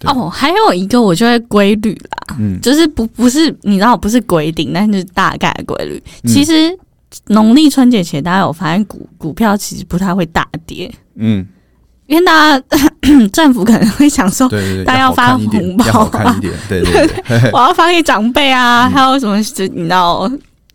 [0.05, 6.01] 哦，还有一个我就会规律啦，嗯，就是不不是你知道不是规定，但是大概的规律。
[6.23, 6.27] 嗯。
[6.27, 6.73] 其实
[7.27, 11.45] 农历春节前，大家有发现股股票其实不太会大跌，嗯，
[12.05, 12.65] 因为大家
[13.33, 18.57] 政府可能会想说，对对对，大家要发红包要好看一点，对对对， 我要发给长辈嗯。
[18.57, 20.29] 啊，还有什么是你知道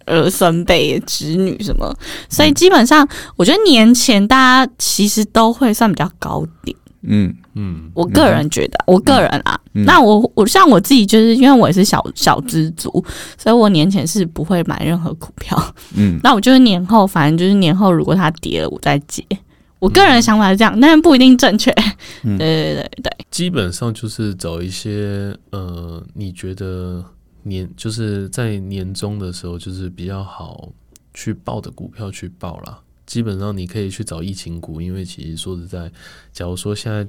[0.07, 1.95] 儿孙辈、侄女什么，
[2.29, 6.77] 所以基本上我觉得年前大家其实都会算比较高点。
[7.05, 13.05] 嗯嗯，我个人觉得，我个人啊，嗯那我我像我自己，就是因为我也是小小资族，
[13.37, 15.61] 所以我年前是不会买任何股票。
[15.97, 19.25] 嗯 那我就是年后，反正就是年后如果它跌了，我再接。
[19.81, 21.73] 我个人的想法是这样，但是不一定正确。
[22.23, 27.05] 嗯 对对对对，基本上就是找一些呃，你觉得
[27.45, 30.71] 年就是在年终的时候，就是比较好
[31.15, 32.79] 去报的股票去报啦。
[33.05, 35.91] 基本上你可以去找疫情股，因为其实说实在，
[36.33, 37.07] 假如说现在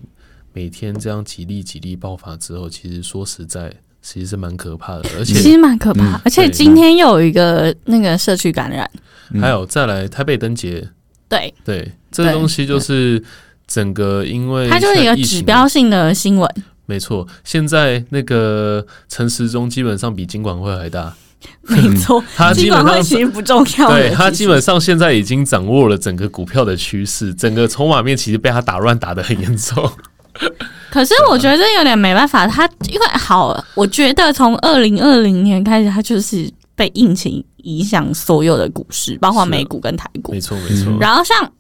[0.52, 5.10] 每天这样几例几例爆发之后，其实说实在，其实是蛮可怕的。
[5.18, 6.18] 而且其实蛮可怕。
[6.18, 8.90] 嗯而且今天又有一个那个社区感染，
[9.32, 10.90] 嗯还有再来台北灯节，
[11.30, 13.24] 对，对这个东西就是
[13.66, 16.64] 整个因为它就是一个指标性的新闻。
[16.86, 21.14] 没错，现在那个陈时中基本上比金管会还大，
[21.64, 23.96] 没错， 他基本上尽管会其实不重要的。
[23.98, 29.90] 对他基本上现在已经掌握了整个股票的趋势，整个筹码面其实被他打乱打的很严重。
[30.92, 40.42] 可是我觉得这有点没办法，他因为好，我觉得从二零二零年开始，他就是被疫情影响所有的股市，包括美股跟台股没。
[40.42, 40.98] 错，没错。
[41.00, 41.52] 然后像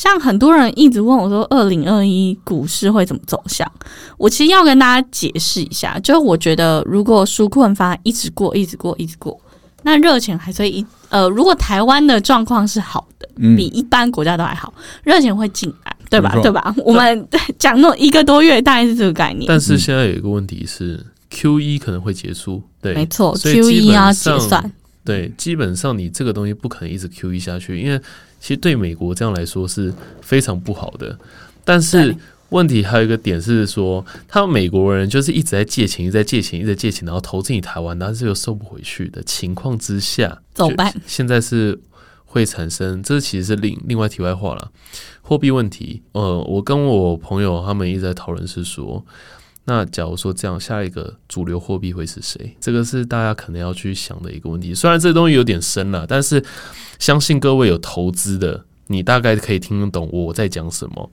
[0.00, 3.70] 像很多人一直问我说，二零二一股市会怎么走向？
[4.16, 9.38] 我其实要跟大家解释一下，就是我觉得如果纾困方案一直过，一直过，一直过，
[9.82, 14.72] 那热钱还是会一呃，如果台湾的状况是好的，嗯比一般国家都还好，
[15.04, 16.74] 热钱会进来，对吧对吧？
[16.78, 19.44] 我们讲那种一个多月，大概是这个概念。
[19.46, 24.72] 但是现在有一个问题是，Q 一可能会结束，对，没错，Q 一要结上算，
[25.04, 28.00] 对，基本上你这个东西不可能一直 Q 一下去，因为
[28.40, 31.16] 其实对美国这样来说是非常不好的。
[31.64, 32.16] 但是
[32.48, 41.78] 问题还有一个点是说，他们美国人就是一直在借钱，一直在借钱，一直在借钱，然后投资你台湾，但是又收不回去的情况之下，怎么办现在是
[42.24, 44.72] 会产生，这其实是另另外题外话了。
[45.22, 49.04] 货币问题，呃，我跟我朋友他们一直在讨论是说，
[49.64, 52.56] 那假如说这样，下一个主流货币会是谁？
[52.60, 54.74] 这个是大家可能要去想的一个问题。
[54.74, 56.42] 虽然这东西有点深了，但是
[56.98, 61.10] 相信各位有投资的，你大概可以听得懂我在讲什么。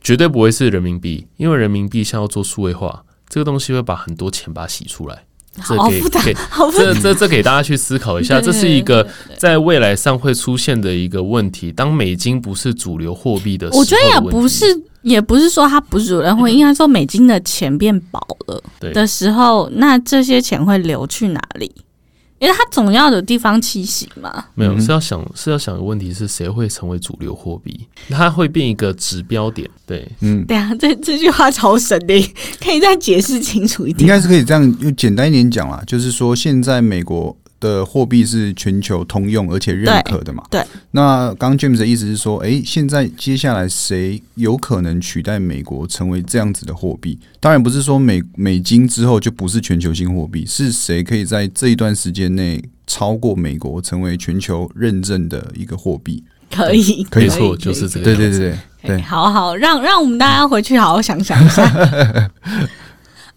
[0.00, 5.24] 绝对不会是人民币，因为人民币像要做数位化，这个东西会把很多钱把它洗出来。
[5.66, 6.34] 这给给。
[6.72, 11.72] 这这这给大家去思考一下，这是一个在未来上会出现的一个问题。
[11.72, 14.64] 当美金不是主流货币的时候我觉得也的问题不是
[15.02, 21.72] 也不是说它不是主人会，应该说美金的钱变薄了对的时候，那这些钱会流去哪里？
[22.40, 24.44] 因为它总要有地方栖息嘛。
[24.54, 27.80] 没有嗯是要想是要想的问题是谁会成为主流货币？
[28.10, 34.06] 它会变一个指标点，对，嗯，对啊， 这这句话超神的，可以再解释清楚一点应。
[34.06, 40.42] 该是可以这样用简单一点讲啦，就是说现在美国的货币是全球通用而且认可的嘛。
[40.50, 40.64] 对。
[40.92, 47.18] 那刚刚 James 的意思是说，诶，现在接下来谁有可能取代美国成为这样子的货币？
[47.40, 56.22] 当然不是说美美金之后就不是全球性货币，是谁可以在这一段时间内超过美国，成为全球认证的一个货币？
[56.50, 58.04] 可以，可以没错，就是这个。
[58.04, 61.62] 对对对对好好让让我们大家回去好好想想一下。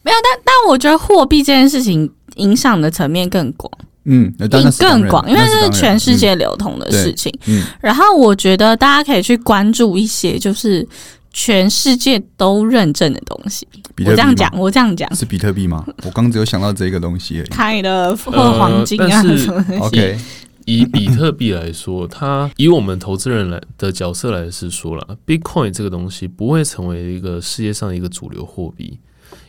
[0.04, 3.72] 没有，但但我觉得货币这件事情影响的层面更广，
[4.06, 7.32] 嗯，那当然是更广，因为这是全世界流通的事情。
[7.46, 10.88] 嗯，然后我觉得大家可以去关注一些就是
[11.32, 13.68] 全世界都认证的东西。
[13.94, 15.86] 比特币吗我这样讲，我这样讲，是比特币吗？
[16.04, 17.48] 我刚只有想到这个东西而已。
[17.50, 19.78] 开的或呃黄金啊什么的。
[19.80, 20.18] OK，
[20.66, 28.98] 以比特币来说，它以我们投资人来的角色来是说了，Bitcoin 这个东西不会成为一个世界上的一个主流货币，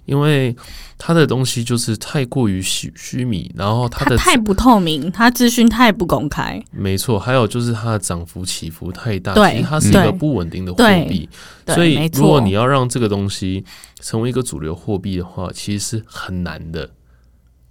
[0.04, 0.54] 因为
[0.98, 6.62] 它的东西就是太过于虚虚拟，然后它的太不透明，它资讯太不公开。
[6.70, 11.28] 没错，还有就是它的涨幅起伏太大，对其实它是一个不稳定的货币，
[11.68, 13.64] 所以如果你要让这个东西
[14.00, 16.90] 成为一个主流货币的话，其实是很难的。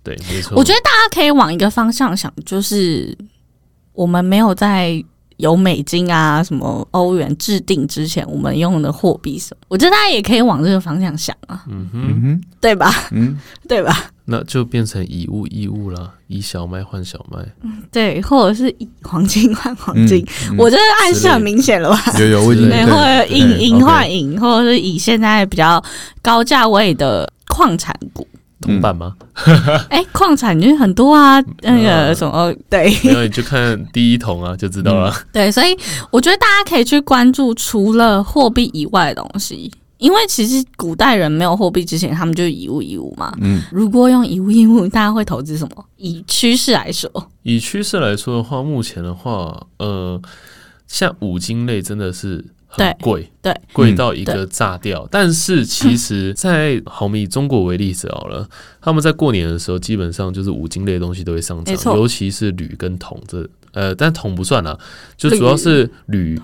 [0.03, 0.57] 对，没错。
[0.57, 3.15] 我觉得大家可以往一个方向想，就是
[3.93, 5.03] 我们没有在
[5.41, 12.93] 有美金啊、什么欧元制定之前，我们用的货币什么，我觉得大家也可以往这个方向想啊，嗯哼，对吧？
[13.12, 14.06] 嗯， 对吧？
[14.25, 17.39] 那就变成以物易物了，以小麦换小麦。
[17.63, 22.01] 嗯对，或者是以黄金换黄金，嗯我这个暗示很明显了吧？
[22.19, 25.84] 有有，我已经对，或者以银银换银，或者是以现在比较
[26.21, 28.25] 高价位的矿产股。
[28.62, 29.15] 铜板吗？
[29.89, 35.13] 哎、 矿产就是很多啊，那个嗯什么，对没有，你就看第一桶啊，就知道了。
[35.34, 35.76] 对，所以
[36.12, 43.34] 我觉得大家可以去关注除了货币以外的东西，因为其实古代人没有货币之前，他们就以物易物嘛。
[43.41, 45.86] 嗯如果用以物易物，大家会投资什么？
[45.97, 47.10] 以趋势来说，
[47.43, 50.21] 以趋势来说的话，目前的话，呃，
[50.88, 55.07] 像五金类真的是很贵，对，贵到一个炸掉。
[55.12, 58.47] 但是其实，在好我们以中国为例子好了，
[58.81, 64.77] 他们在过年的时候，基本上就是五金类的东西都会上涨，尤其是铝跟铜这，呃，但铜不算啦，
[65.17, 66.39] 就主要是铝。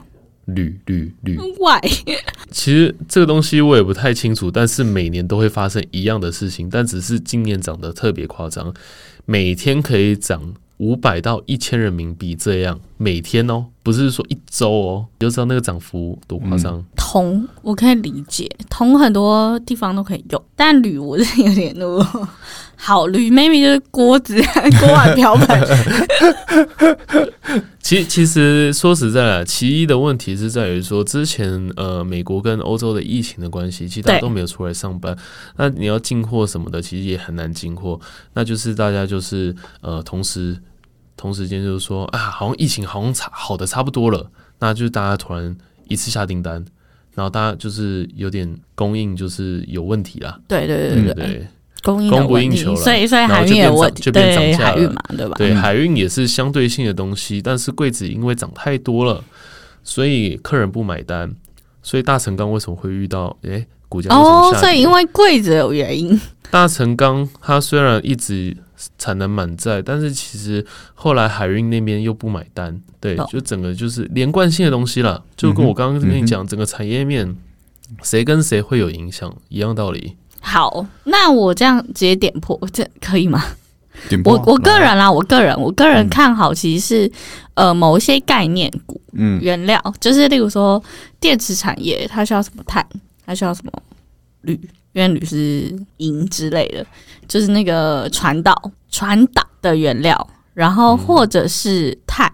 [0.47, 1.77] 铝铝铝，外
[2.51, 8.73] 其实这个东西我也不太清楚，但是每年都会发生一样的事情，但只是今年涨得特别夸张，
[9.25, 16.83] 每天可以涨五百到一千人民币这样，每天哦，不是说一周哦，你就知道那个涨幅多夸张。
[16.95, 22.05] 铜我可以理解，铜很多地方都可以用，但铝我是有点弱
[22.77, 24.35] 个好铝，maybe 就是锅子、
[24.79, 25.61] 锅碗瓢盆。
[27.81, 35.17] 其其实说实在的，其一的问题是在于说，之前呃美国跟欧洲的疫情的关系，其实大家都没有出来上班，
[35.55, 37.99] 那你要进货什么的，其实也很难进货。
[38.33, 40.57] 那就是大家就是呃同时
[41.15, 45.55] 同时间就是说啊，好像疫情好像差好的差不多了，那就是大家突然
[45.87, 46.63] 一次下订单，
[47.15, 51.47] 然后大家就是有点供应就是有问题啦，对对对对对？
[51.83, 55.35] 供应供不应求了所以所以海运有问题，就变对涨价了海运嘛，对吧？
[55.37, 55.55] 对，嗯。
[55.55, 59.23] 海运也是相对性的东西，但是柜子因为涨太多了，
[59.83, 61.33] 所以客人不买单，
[61.81, 66.19] 所以大成钢为什么会遇到诶股价为什么哦，下所以因为柜子有原因，
[66.51, 68.55] 大成钢它虽然一直
[68.97, 77.35] 产能满载，但是其实后来海运那边又不买单，对懂，就整个就是连贯性的东西了，就跟我刚刚跟你讲，整个产业面
[78.03, 80.15] 谁跟谁会有影响一样道理。
[80.41, 83.43] 好，那我这样直接点破，这可以吗？
[84.07, 86.09] 点破啊我我个人啦，我个人我个人嗯。
[86.09, 87.11] 看好，其实是
[87.55, 89.39] 呃某一些概念股嗯。
[89.41, 90.81] 原料，就是例如说
[91.19, 92.85] 电池产业，它需要什么碳，
[93.25, 93.71] 它需要什么
[94.41, 94.53] 铝，
[94.93, 96.85] 因为铝是银之类的，
[97.27, 100.97] 就是那个传导传导的原料，然后嗯。
[100.97, 102.31] 或者是碳，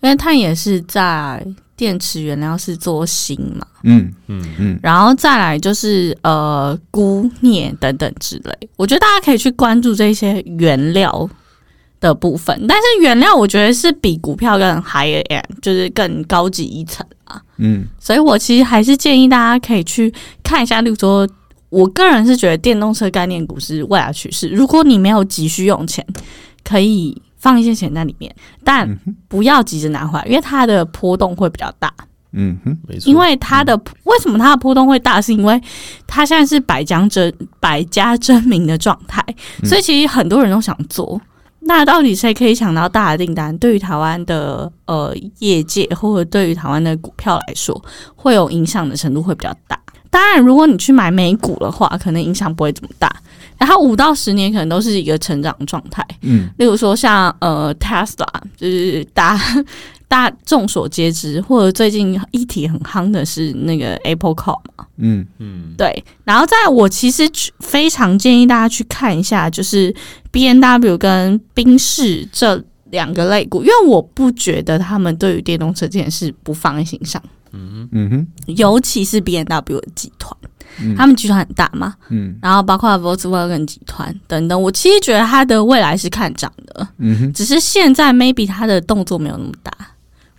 [0.00, 1.46] 因为碳也是在
[1.78, 11.30] 电池原料是做锌嘛，嗯嗯，嗯然后再来就是呃钴、镍等等之类，我觉得大家可以去关注这些原料
[12.00, 17.40] 的部分，但是原料我觉得是比股票更 higher end，就是更高级一层啊。
[17.58, 20.12] 嗯所以我其实还是建议大家可以去
[20.42, 21.28] 看一下，例如说，
[21.68, 24.48] 我个人是觉得电动车概念股是未来趋势。
[24.48, 26.04] 如果你没有急需用钱，
[26.64, 28.88] 可以放一些钱在里面，但
[29.28, 31.92] 不要急着拿回来，因为它的波动会比较大。
[32.32, 33.74] 嗯哼，没错，因为它的、
[34.04, 35.58] 为什么它的波动会大，是因为
[36.06, 39.24] 它现在是百家争百家争鸣的状态，
[39.64, 41.18] 所以其实很多人都想做。
[41.60, 43.56] 那到底谁可以抢到大的订单？
[43.58, 47.82] 对于台湾的呃业界，或者对于台湾的股票来说，
[48.14, 49.78] 会有影响的程度会比较大。
[50.10, 53.10] 当然，如果你去买美股的话，可能影响不会这么大。
[53.58, 56.06] 然后五到十年可能都是一个成长状态。
[56.22, 59.64] 嗯，例如说像呃 Tesla，就是大家
[60.06, 65.26] 大家众所皆知，或者最近议题很夯的是那个 Apple Car 嘛，嗯。
[65.38, 66.02] 嗯，对。
[66.24, 69.94] 然后在我其实去非常建议大家去看一下，就是
[70.30, 80.34] B N W 跟宾士这两个类股，因为我不觉得他们对于电动车这件事不放在心上，嗯哼，尤其是 B N W 的集团，
[80.80, 86.88] 嗯他们集团很大嘛，嗯然后包括 Volkswagen 集团等等，我其实觉得它的未来是看涨的。
[86.98, 89.72] 嗯哼，只是现在 maybe 它的动作没有那么大，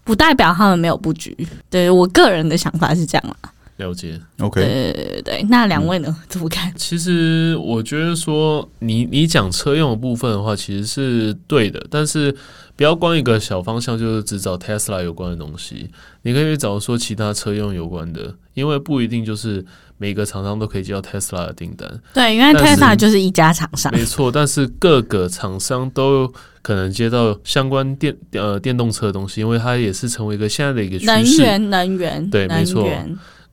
[0.04, 1.36] 不代表他们没有布局。
[1.70, 3.52] 对我个人的想法是这样啦。
[3.78, 4.20] 了解。
[4.40, 6.14] ，OK，对对对对，那两位呢？
[6.28, 6.70] 怎么看？
[6.76, 12.36] 其实我觉得说，你你讲车用的部分的话，其实是对的，但是
[12.76, 15.90] 不要光一个小方向，就是只找 Tesla 有关的东西，
[16.24, 19.66] 你可以找说其他车用有关的，因为不一定就是
[20.02, 23.94] 每个厂商都可以接到 Tesla 的订单，对，因为 Tesla 就是一家厂商。
[23.94, 31.42] 没错，但是各个厂商都可能接到相关电呃电动车的东西，因为它也是成为一个现在的一个能趋势。
[31.42, 32.90] 源，能源，能对没错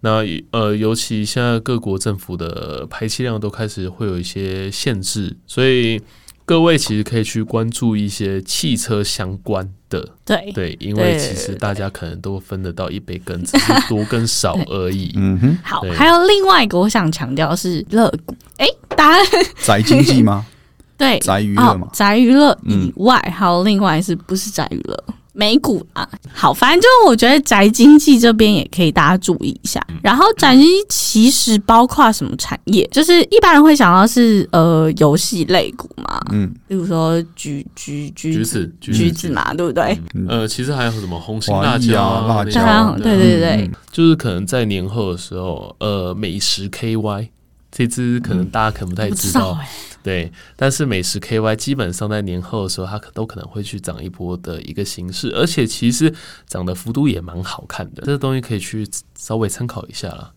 [0.01, 0.23] 那
[0.53, 6.01] 呃，尤其现在各国政府的排气量都开始会有一些限制，所以
[6.47, 15.13] 各位其实可以去关注一些汽车相关的，对对，因为其实大家可能都分得到一杯羹，只是多跟少而已。
[15.19, 18.33] 嗯哼，好，对还有另外一个我想强调是乐谷。
[18.59, 18.67] 哎，
[18.97, 19.19] 答案
[19.65, 20.47] 宅经济吗？
[20.97, 25.05] 对，宅娱乐哦嘛，宅娱乐以嗯外，还有另外是不是宅娱乐？
[25.37, 29.85] 美股啊，好，反正就是我觉得宅经济这边也可以大家注意一下。
[29.91, 29.97] 嗯。
[30.03, 32.89] 然后宅经济其实包括什么产业？
[32.91, 36.53] 就是一般人会想到是呃游戏类股嘛，嗯。
[36.67, 39.99] 比如说橘橘橘橘子，橘橘子嘛，对不对？
[40.15, 40.27] 嗯。
[40.29, 47.29] 呃，其实还有什么红心辣椒啊辣椒对对对就是可能在年后的时候，呃，美食 KY
[47.71, 49.69] 这支可能大家可能不太知道，知道哎、
[50.03, 56.13] 对，但是美食 KY 基本上在年后的时候，它可都可能会去涨一波的一个形式，而且其实
[56.47, 58.89] 涨的幅度也蛮好看的，这个东西可以去
[59.19, 60.33] 稍微参考一下啦。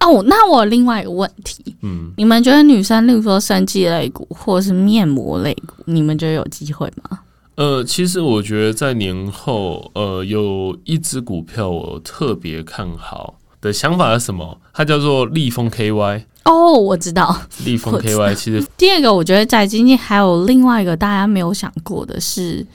[0.00, 7.20] 哦，那我另外一个问题，嗯，你们觉得女生，例如说生技类股或者是面膜类股，你们觉得有机会吗？
[7.54, 14.60] 呃，其实我觉得在年后，呃，有一只股票我特别看好的想法是什么？
[14.74, 16.24] 它叫做立丰 KY。
[16.44, 17.34] 哦，我知道。
[17.64, 22.66] 立丰我知道 KY 其实第二个，我觉得在今天还有另外一个大家没有想过的是，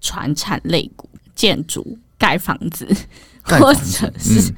[0.00, 2.84] 传产类股、建筑、盖房子，
[3.44, 4.54] 或盖房子者是、嗯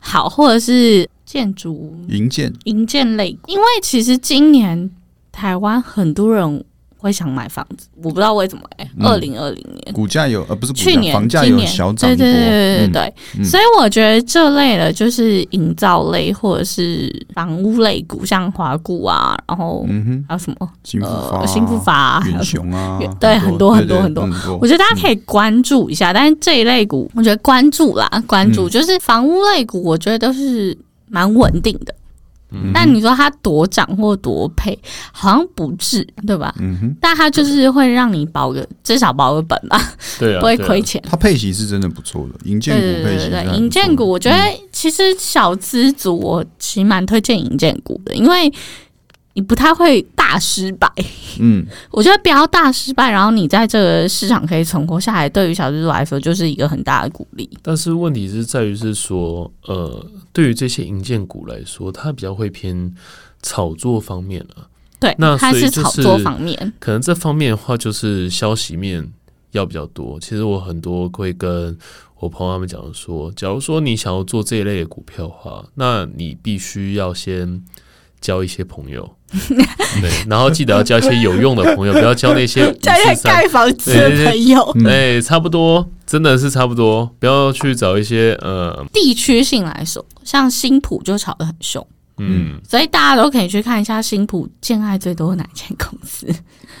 [0.00, 3.50] 好，或者是建筑、营建，营建类股。
[3.52, 4.90] 因为其实今年
[5.30, 6.64] 台湾很多人
[7.02, 9.06] 会想买房子，我不知道为什么哎、嗯。
[9.06, 9.92] 二零二零年。
[9.92, 11.68] 股价有呃不是去年、房价今年。
[11.68, 24.28] 有小涨对，对对对对所以我觉得这类的就是营造类或者是房屋类股，像华固啊，然后嗯哼，还有什么呃新富法啊，远雄啊，对很多很多很多。
[24.60, 28.70] 我觉得大家可以关注一下，但是这一类股，我觉得关注啦，关注、嗯。
[28.70, 30.76] 就是房屋类股，我觉得都是
[31.08, 31.94] 蛮稳定的。
[32.52, 34.78] 嗯但你说它多涨或多配，
[35.12, 36.54] 好像不至，对吧？
[36.58, 39.80] 嗯哼，但它就是会让你保个至少保个本吧，
[40.18, 41.02] 对啊，不会亏钱。
[41.08, 48.52] 它配息是真的不错的，银建股配息对对对银建股，我觉得嗯其实小资族我其实蛮推荐银建股的，因为
[49.34, 50.90] 你不太会大失败。
[51.40, 57.48] 嗯 我觉得不要大失败，然后你在这个市场可以存活下来，对于小资族来说就是一个很大的鼓励。
[57.62, 62.94] 但是问题是在于是说，呃，对于这些银建股来说，它比较会偏
[63.42, 64.68] 炒作方面啊。
[65.00, 66.72] 对，那它是炒作方面。
[66.78, 69.12] 可能这方面的话，就是消息面
[69.50, 70.20] 要比较多。
[70.20, 71.76] 其实我很多会跟
[72.20, 77.64] 我朋友他们讲说，假如说你想要做这一类的股票的话，那你必须要先
[78.22, 79.16] 交一些朋友，
[80.00, 84.86] 对，然后记得要交一些有用的朋友，不要交那些 五在盖房子的朋友，嗯。
[84.86, 91.84] 哎、差不多，真的是差不多，不要去找一些呃，地区性来说，像新浦就吵得很凶，
[92.18, 96.26] 嗯，所以大家都可以去看一下新浦建爱最多的哪间公司，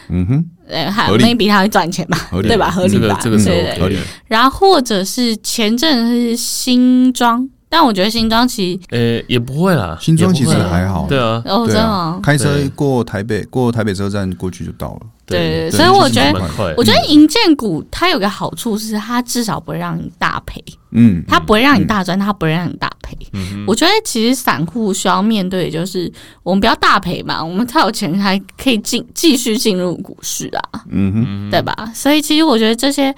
[0.08, 1.24] 嗯哼，呃，还合理。
[1.24, 2.48] maybe 它会赚钱吧，合理。
[2.48, 2.70] 对吧？
[2.70, 3.18] 合理吧？
[3.20, 3.94] 这个这个是对对 OK 对。
[3.96, 12.20] 的，然后或者是前阵是新庄但我觉得新庄其实呃，也不会啦，新庄其实还好，对啊，哦，真的对啊，？
[12.22, 15.00] 开车过台北，过台北车站过去就到了。
[15.24, 16.38] 对，对所以我觉得。
[16.76, 23.16] 我觉得银建股它有个好处是，它至少不会让你大赔，嗯，它不会让你大赚，它不会让你大赔。
[23.32, 26.12] 嗯我觉得其实散户需要面对的就是，
[26.42, 31.90] 我们不要大赔嘛，我们才有钱还可以进继续进入股市啊，嗯，哼，对吧？
[31.94, 33.14] 所以其实我觉得这些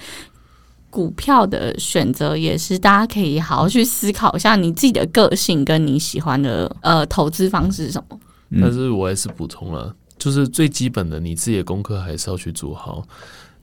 [0.95, 8.17] 股票的选择也是大家可以好好去思考一下你自己的个性跟你喜欢的呃投资方式是什么。
[8.51, 8.61] 嗯。
[8.63, 13.03] 但是我还是补充了，就是最基本的，你自己的功课还是要去做好。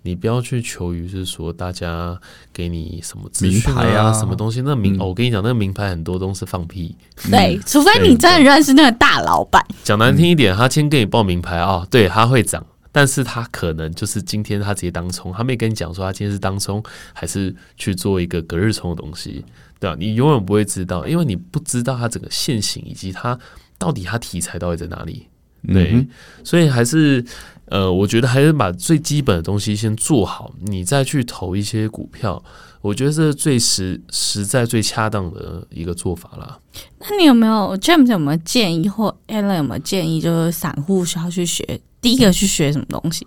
[0.03, 2.19] 你不要去求于是说大家
[2.51, 4.11] 给你什么资讯名牌啊。
[4.11, 4.99] 什么东西，那名、嗯。
[4.99, 6.93] 哦我跟你讲，那个名牌很多都是放屁。
[7.29, 16.83] 对，除非你真的认识那个大老板，讲难听一点，他先给你报名牌啊、对，他会涨，但是他可能就是今天他直接当冲，他没跟你讲说他今天是当冲
[17.13, 19.43] 还是去做一个隔日冲的东西，
[19.79, 23.39] 对吧、你永远不会知道，因为你不知道它整个线型以及它
[23.77, 25.27] 到底它题材到底在哪里。
[25.67, 26.09] 对，嗯
[26.43, 27.23] 所以还是
[27.65, 32.43] 呃，我觉得还是把最基本的东西先做好，你再去投一些股票，
[32.81, 36.59] 我觉得这是最实实在、最恰当的一个做法啦。
[36.99, 43.25] 那你有没有 James 有没有建议，或 Alan 有没有建议，就是散户需要去学第一个去学什么东西？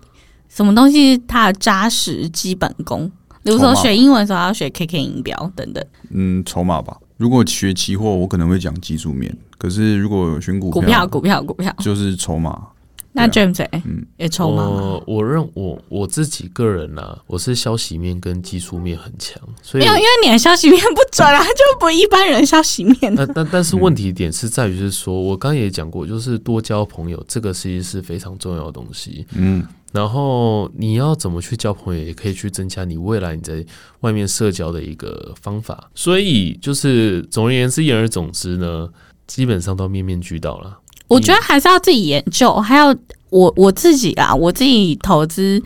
[0.49, 3.11] 什么东西它的扎实基本功？
[3.43, 6.97] 比如说学英文的时候要学 KK 音标等等，嗯，筹码吧。
[7.17, 11.73] 如果学期货，我可能会讲技术面，可是如果选股股票、股票、股票。
[11.79, 12.67] 就是筹码。
[13.15, 14.67] 那对 James 欸嗯也抽吗？
[14.67, 23.15] 我我认我我自己个人啦、我是消息面跟技术面很强，所以没有，因为你的消息面不准啊， 就不一般人消息面。
[23.15, 29.25] 但但但是问题点是在于是说，我刚刚也讲过，就是多交朋友，这个其实是非常重要的东西。
[29.31, 33.65] 嗯然后你要怎么去交朋友，也可以去增加你未来你在
[34.01, 35.89] 外面社交的一个方法。
[35.95, 38.89] 所以就是总而言之，言而总之呢，
[39.25, 40.77] 基本上都面面俱到了。
[41.07, 42.95] 我觉得还是要自己研究，还有
[43.29, 45.61] 我我自己啊，我自己投资，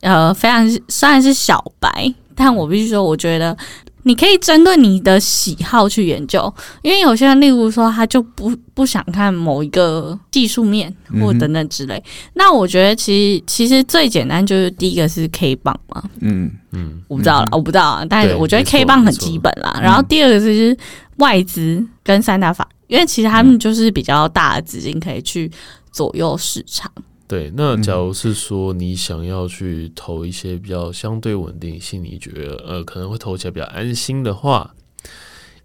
[0.00, 3.56] 呃，非常虽然是小白，但我必须说，我觉得
[4.04, 12.02] 你可以针对你的喜好去研究，因为有些人，例如说，他就不不想看某一个技术面或等等之类。
[12.34, 16.50] 那我觉得其实其实最简单就是第一个是 K 棒嘛，嗯。
[16.76, 19.78] 嗯，我不知道啦，我不知道啊，但是我觉得 K 棒很基本啦。
[19.80, 20.76] 然后第二个就是
[21.18, 25.50] 外资跟三大法，因为其实他们就是比较大的资金可以去
[25.92, 26.90] 左右市场。
[27.26, 27.52] 对。
[27.56, 34.74] 那假如是说你想要去投一些比较相对稳定性，你觉得呃可能会投起来比较安心的话，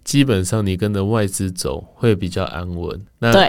[0.03, 3.05] 基本上你跟着外资走会比较安稳。
[3.19, 3.47] 那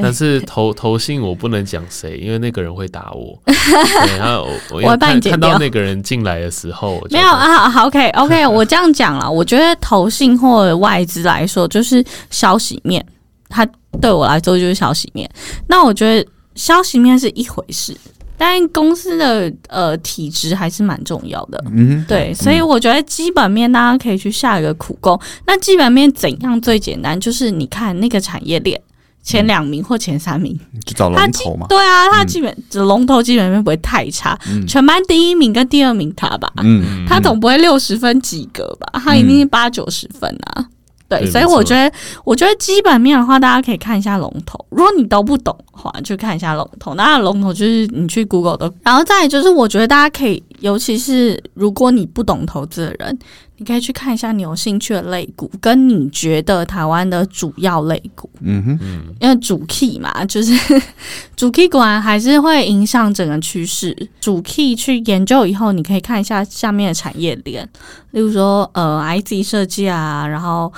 [0.00, 3.38] 但是投投信我不能讲谁，因为那个人会打我。
[3.44, 13.04] 对，他我我我会帮你看看到那个人进来的时候，没有啊， 好，OK OK，我这样讲了，我觉得投信或者外资来说，就是消息面，
[13.48, 13.66] 它
[14.00, 15.28] 对我来说就是消息面。
[15.66, 17.96] 那我觉得消息面是一回事，
[18.36, 21.62] 但公司的呃体质还是蛮重要的。
[21.72, 25.18] 嗯，对，所以我觉得基本面大家可以去下一个苦功。
[25.46, 27.18] 那基本面怎样最简单？
[27.18, 28.80] 就是你看那个产业链
[29.28, 31.66] 前两名或前三名，就找龙头嘛。
[31.68, 38.98] 对啊，他基本这龙头基本面不会太差，嗯全班第一名跟第二名他吧，嗯他总不会六十分及格吧？
[39.04, 40.64] 他一定是八九十分啊。
[41.10, 41.90] 对，所以我觉得，
[42.22, 44.62] 我觉得基本面的话，大家可以看一下龙头。
[44.68, 46.94] 如果你都不懂的话，就看一下龙头。
[46.96, 53.18] 那龙头就是你去 Google 的，然后再就是，我觉得大家可以，尤其是如果你不懂投资的人，
[53.56, 58.30] 你可以去看一下你有兴趣的类股，跟你觉得台湾的主要类股。
[58.40, 60.52] 嗯哼，嗯，因为主 key 嘛，就是
[61.34, 63.96] 主 key 果然还是会影响整个趋势。
[64.20, 67.68] 主 key 去研究以后，你可以看一下下面的产业链，
[68.12, 70.72] 例如说呃 IC 设计啊，然后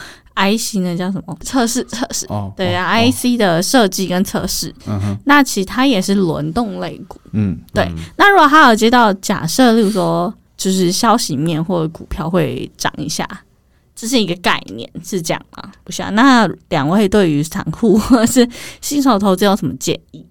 [0.48, 7.20] IC 那叫什么测试测试，哦，对啊、哦 i c 的设计跟测试，嗯哼，那其实它也是轮动类股。
[7.32, 13.26] 嗯对嗯那如果他有接到假设，例如说就是消息面或者股票会涨一下，
[13.94, 15.70] 这是一个概念，是这样吗？
[15.84, 16.10] 不是啊。
[16.10, 18.48] 那两位对于散户或者是
[18.80, 20.24] 新手投资有什么建议？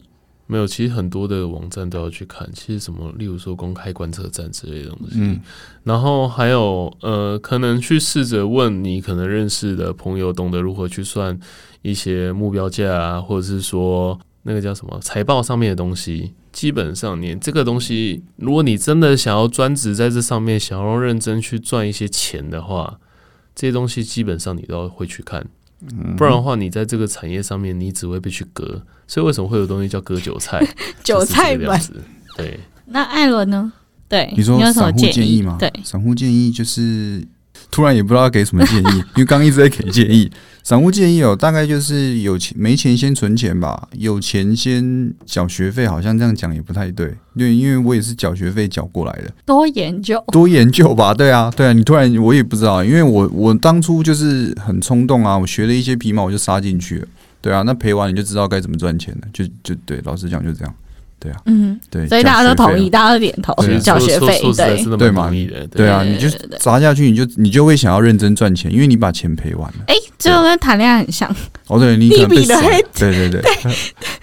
[0.52, 5.40] 没有，其实很多的网站都要去看，其实什么，例如说公开观测站之类的东西，嗯
[5.84, 11.40] 然后还有呃，可能去试着问你可能认识的朋友，懂得如何去算
[11.84, 16.34] 一些目标价啊，或者是说那个叫什么财报上面的东西。
[16.52, 23.00] 基本上，你这个东西，如果你真的想要专职在这上面，想要认真去赚一些钱的话，
[23.54, 25.46] 这些东西基本上你都要会去看。
[26.18, 28.82] 不然的话，你在这个产业上面，你只会被去割。
[29.08, 30.60] 所以为什么会有东西叫割韭菜？
[31.04, 31.80] 韭菜们。
[32.38, 33.72] 对，那艾伦呢？
[34.08, 35.58] 对，你说有什么散户建议吗？
[35.60, 37.26] 对，散户建议就是
[37.72, 40.32] 突然也不知道给什么建议，因为刚刚一直在给建议。
[40.70, 50.24] 散户建议哦，大概就是有钱没钱先存钱吧，有钱先缴学费，好像这样讲也不太对，因为因为我也是缴学费缴过来的，多研究。
[50.28, 57.08] 多研究吧，对啊，对啊，你突然我也不知道，因为我我当初就是很冲动啊，我学了一些皮毛我就杀进去了，
[57.42, 60.72] 对啊，那赔完你就知道该怎么赚钱了，就就对，老实讲就这样，
[61.20, 64.98] 对啊，嗯，对，所以大家都同意，大家都点头对啊缴学费对。
[64.98, 65.68] 对嘛同意的。
[65.68, 65.90] 对。
[65.90, 66.60] 啊，你就对对对。
[66.60, 69.80] 砸下去，你就你就会想要认真赚钱，因为你把钱赔完了。
[69.88, 71.30] 哎，这个跟谈恋爱很像，
[71.68, 73.42] 哦，对你可能被甩利比的黑，对对对。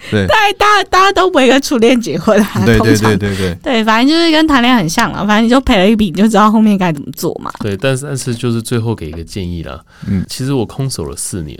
[0.09, 7.51] 对大家大家大家都不会跟初恋结婚啊，对对对对对，对，反正就是跟谈恋爱很像了，反正你就赔了一笔，你就知道后面该怎么做嘛。
[7.59, 9.79] 对，但是但是就是最后给一个建议啦。
[10.07, 10.25] 嗯。
[10.29, 11.59] 其实我空手了四年，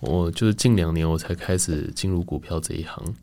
[0.00, 3.14] 我就是近两年我才开始进入股票这一行。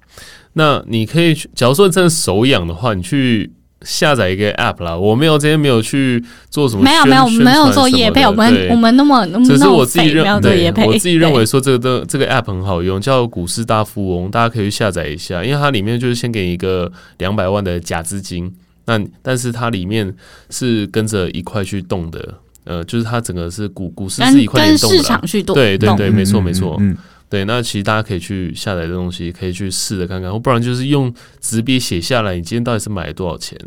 [0.54, 3.52] 那你可以去，假如说你真的手痒的话，你去
[3.82, 4.98] 下载一个 app 啦。
[4.98, 18.52] 我没有今天没有去做什么，没有没有，没有做业业配，我们我们那么那么只是我自己认为没有做对业配，我自己认为说这个的 这个 app 很好用，叫股市大富翁，大家可以去下载一下，因为它里面就是先给你一个两百万的假资金，
[18.86, 20.12] 那但是它里面
[20.50, 22.36] 是跟着一块去动的，
[22.68, 25.18] 呃，就是它整个是股股市是跟一块跟市联动的啦。
[25.18, 26.98] 场去对对对，没错嗯没错，嗯，
[27.30, 33.58] 对，那其实大家可以去下载这东西，可以去试着看看，或不然就是用纸笔写下来，你今天到底是买了多少钱，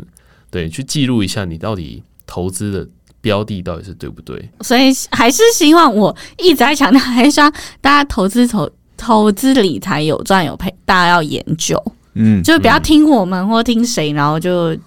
[0.49, 2.87] 对，去记录一下你到底投资的
[3.21, 4.49] 标的到底是对不对。
[4.61, 11.75] 所以还是希望我一直在强调，还是希望大家投资投投资理财有赚有赔，大家要研究，
[12.13, 14.77] 嗯，就是不要听我们或听谁，然后就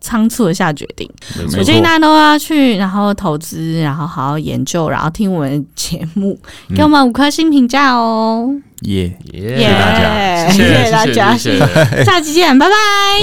[0.00, 1.08] 仓促的下决定。
[1.36, 1.44] 没错。
[1.44, 6.76] 没错我建议大家都要去，然后投资，然后好好研究，然后听我们的节目，嗯。
[6.76, 8.50] 给我们五颗星评价哦。
[8.82, 12.04] 耶，耶谢谢大家，谢谢，大家。
[12.04, 12.74] 下期见，拜拜。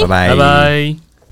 [0.02, 0.28] 拜拜。
[0.30, 1.05] 拜拜。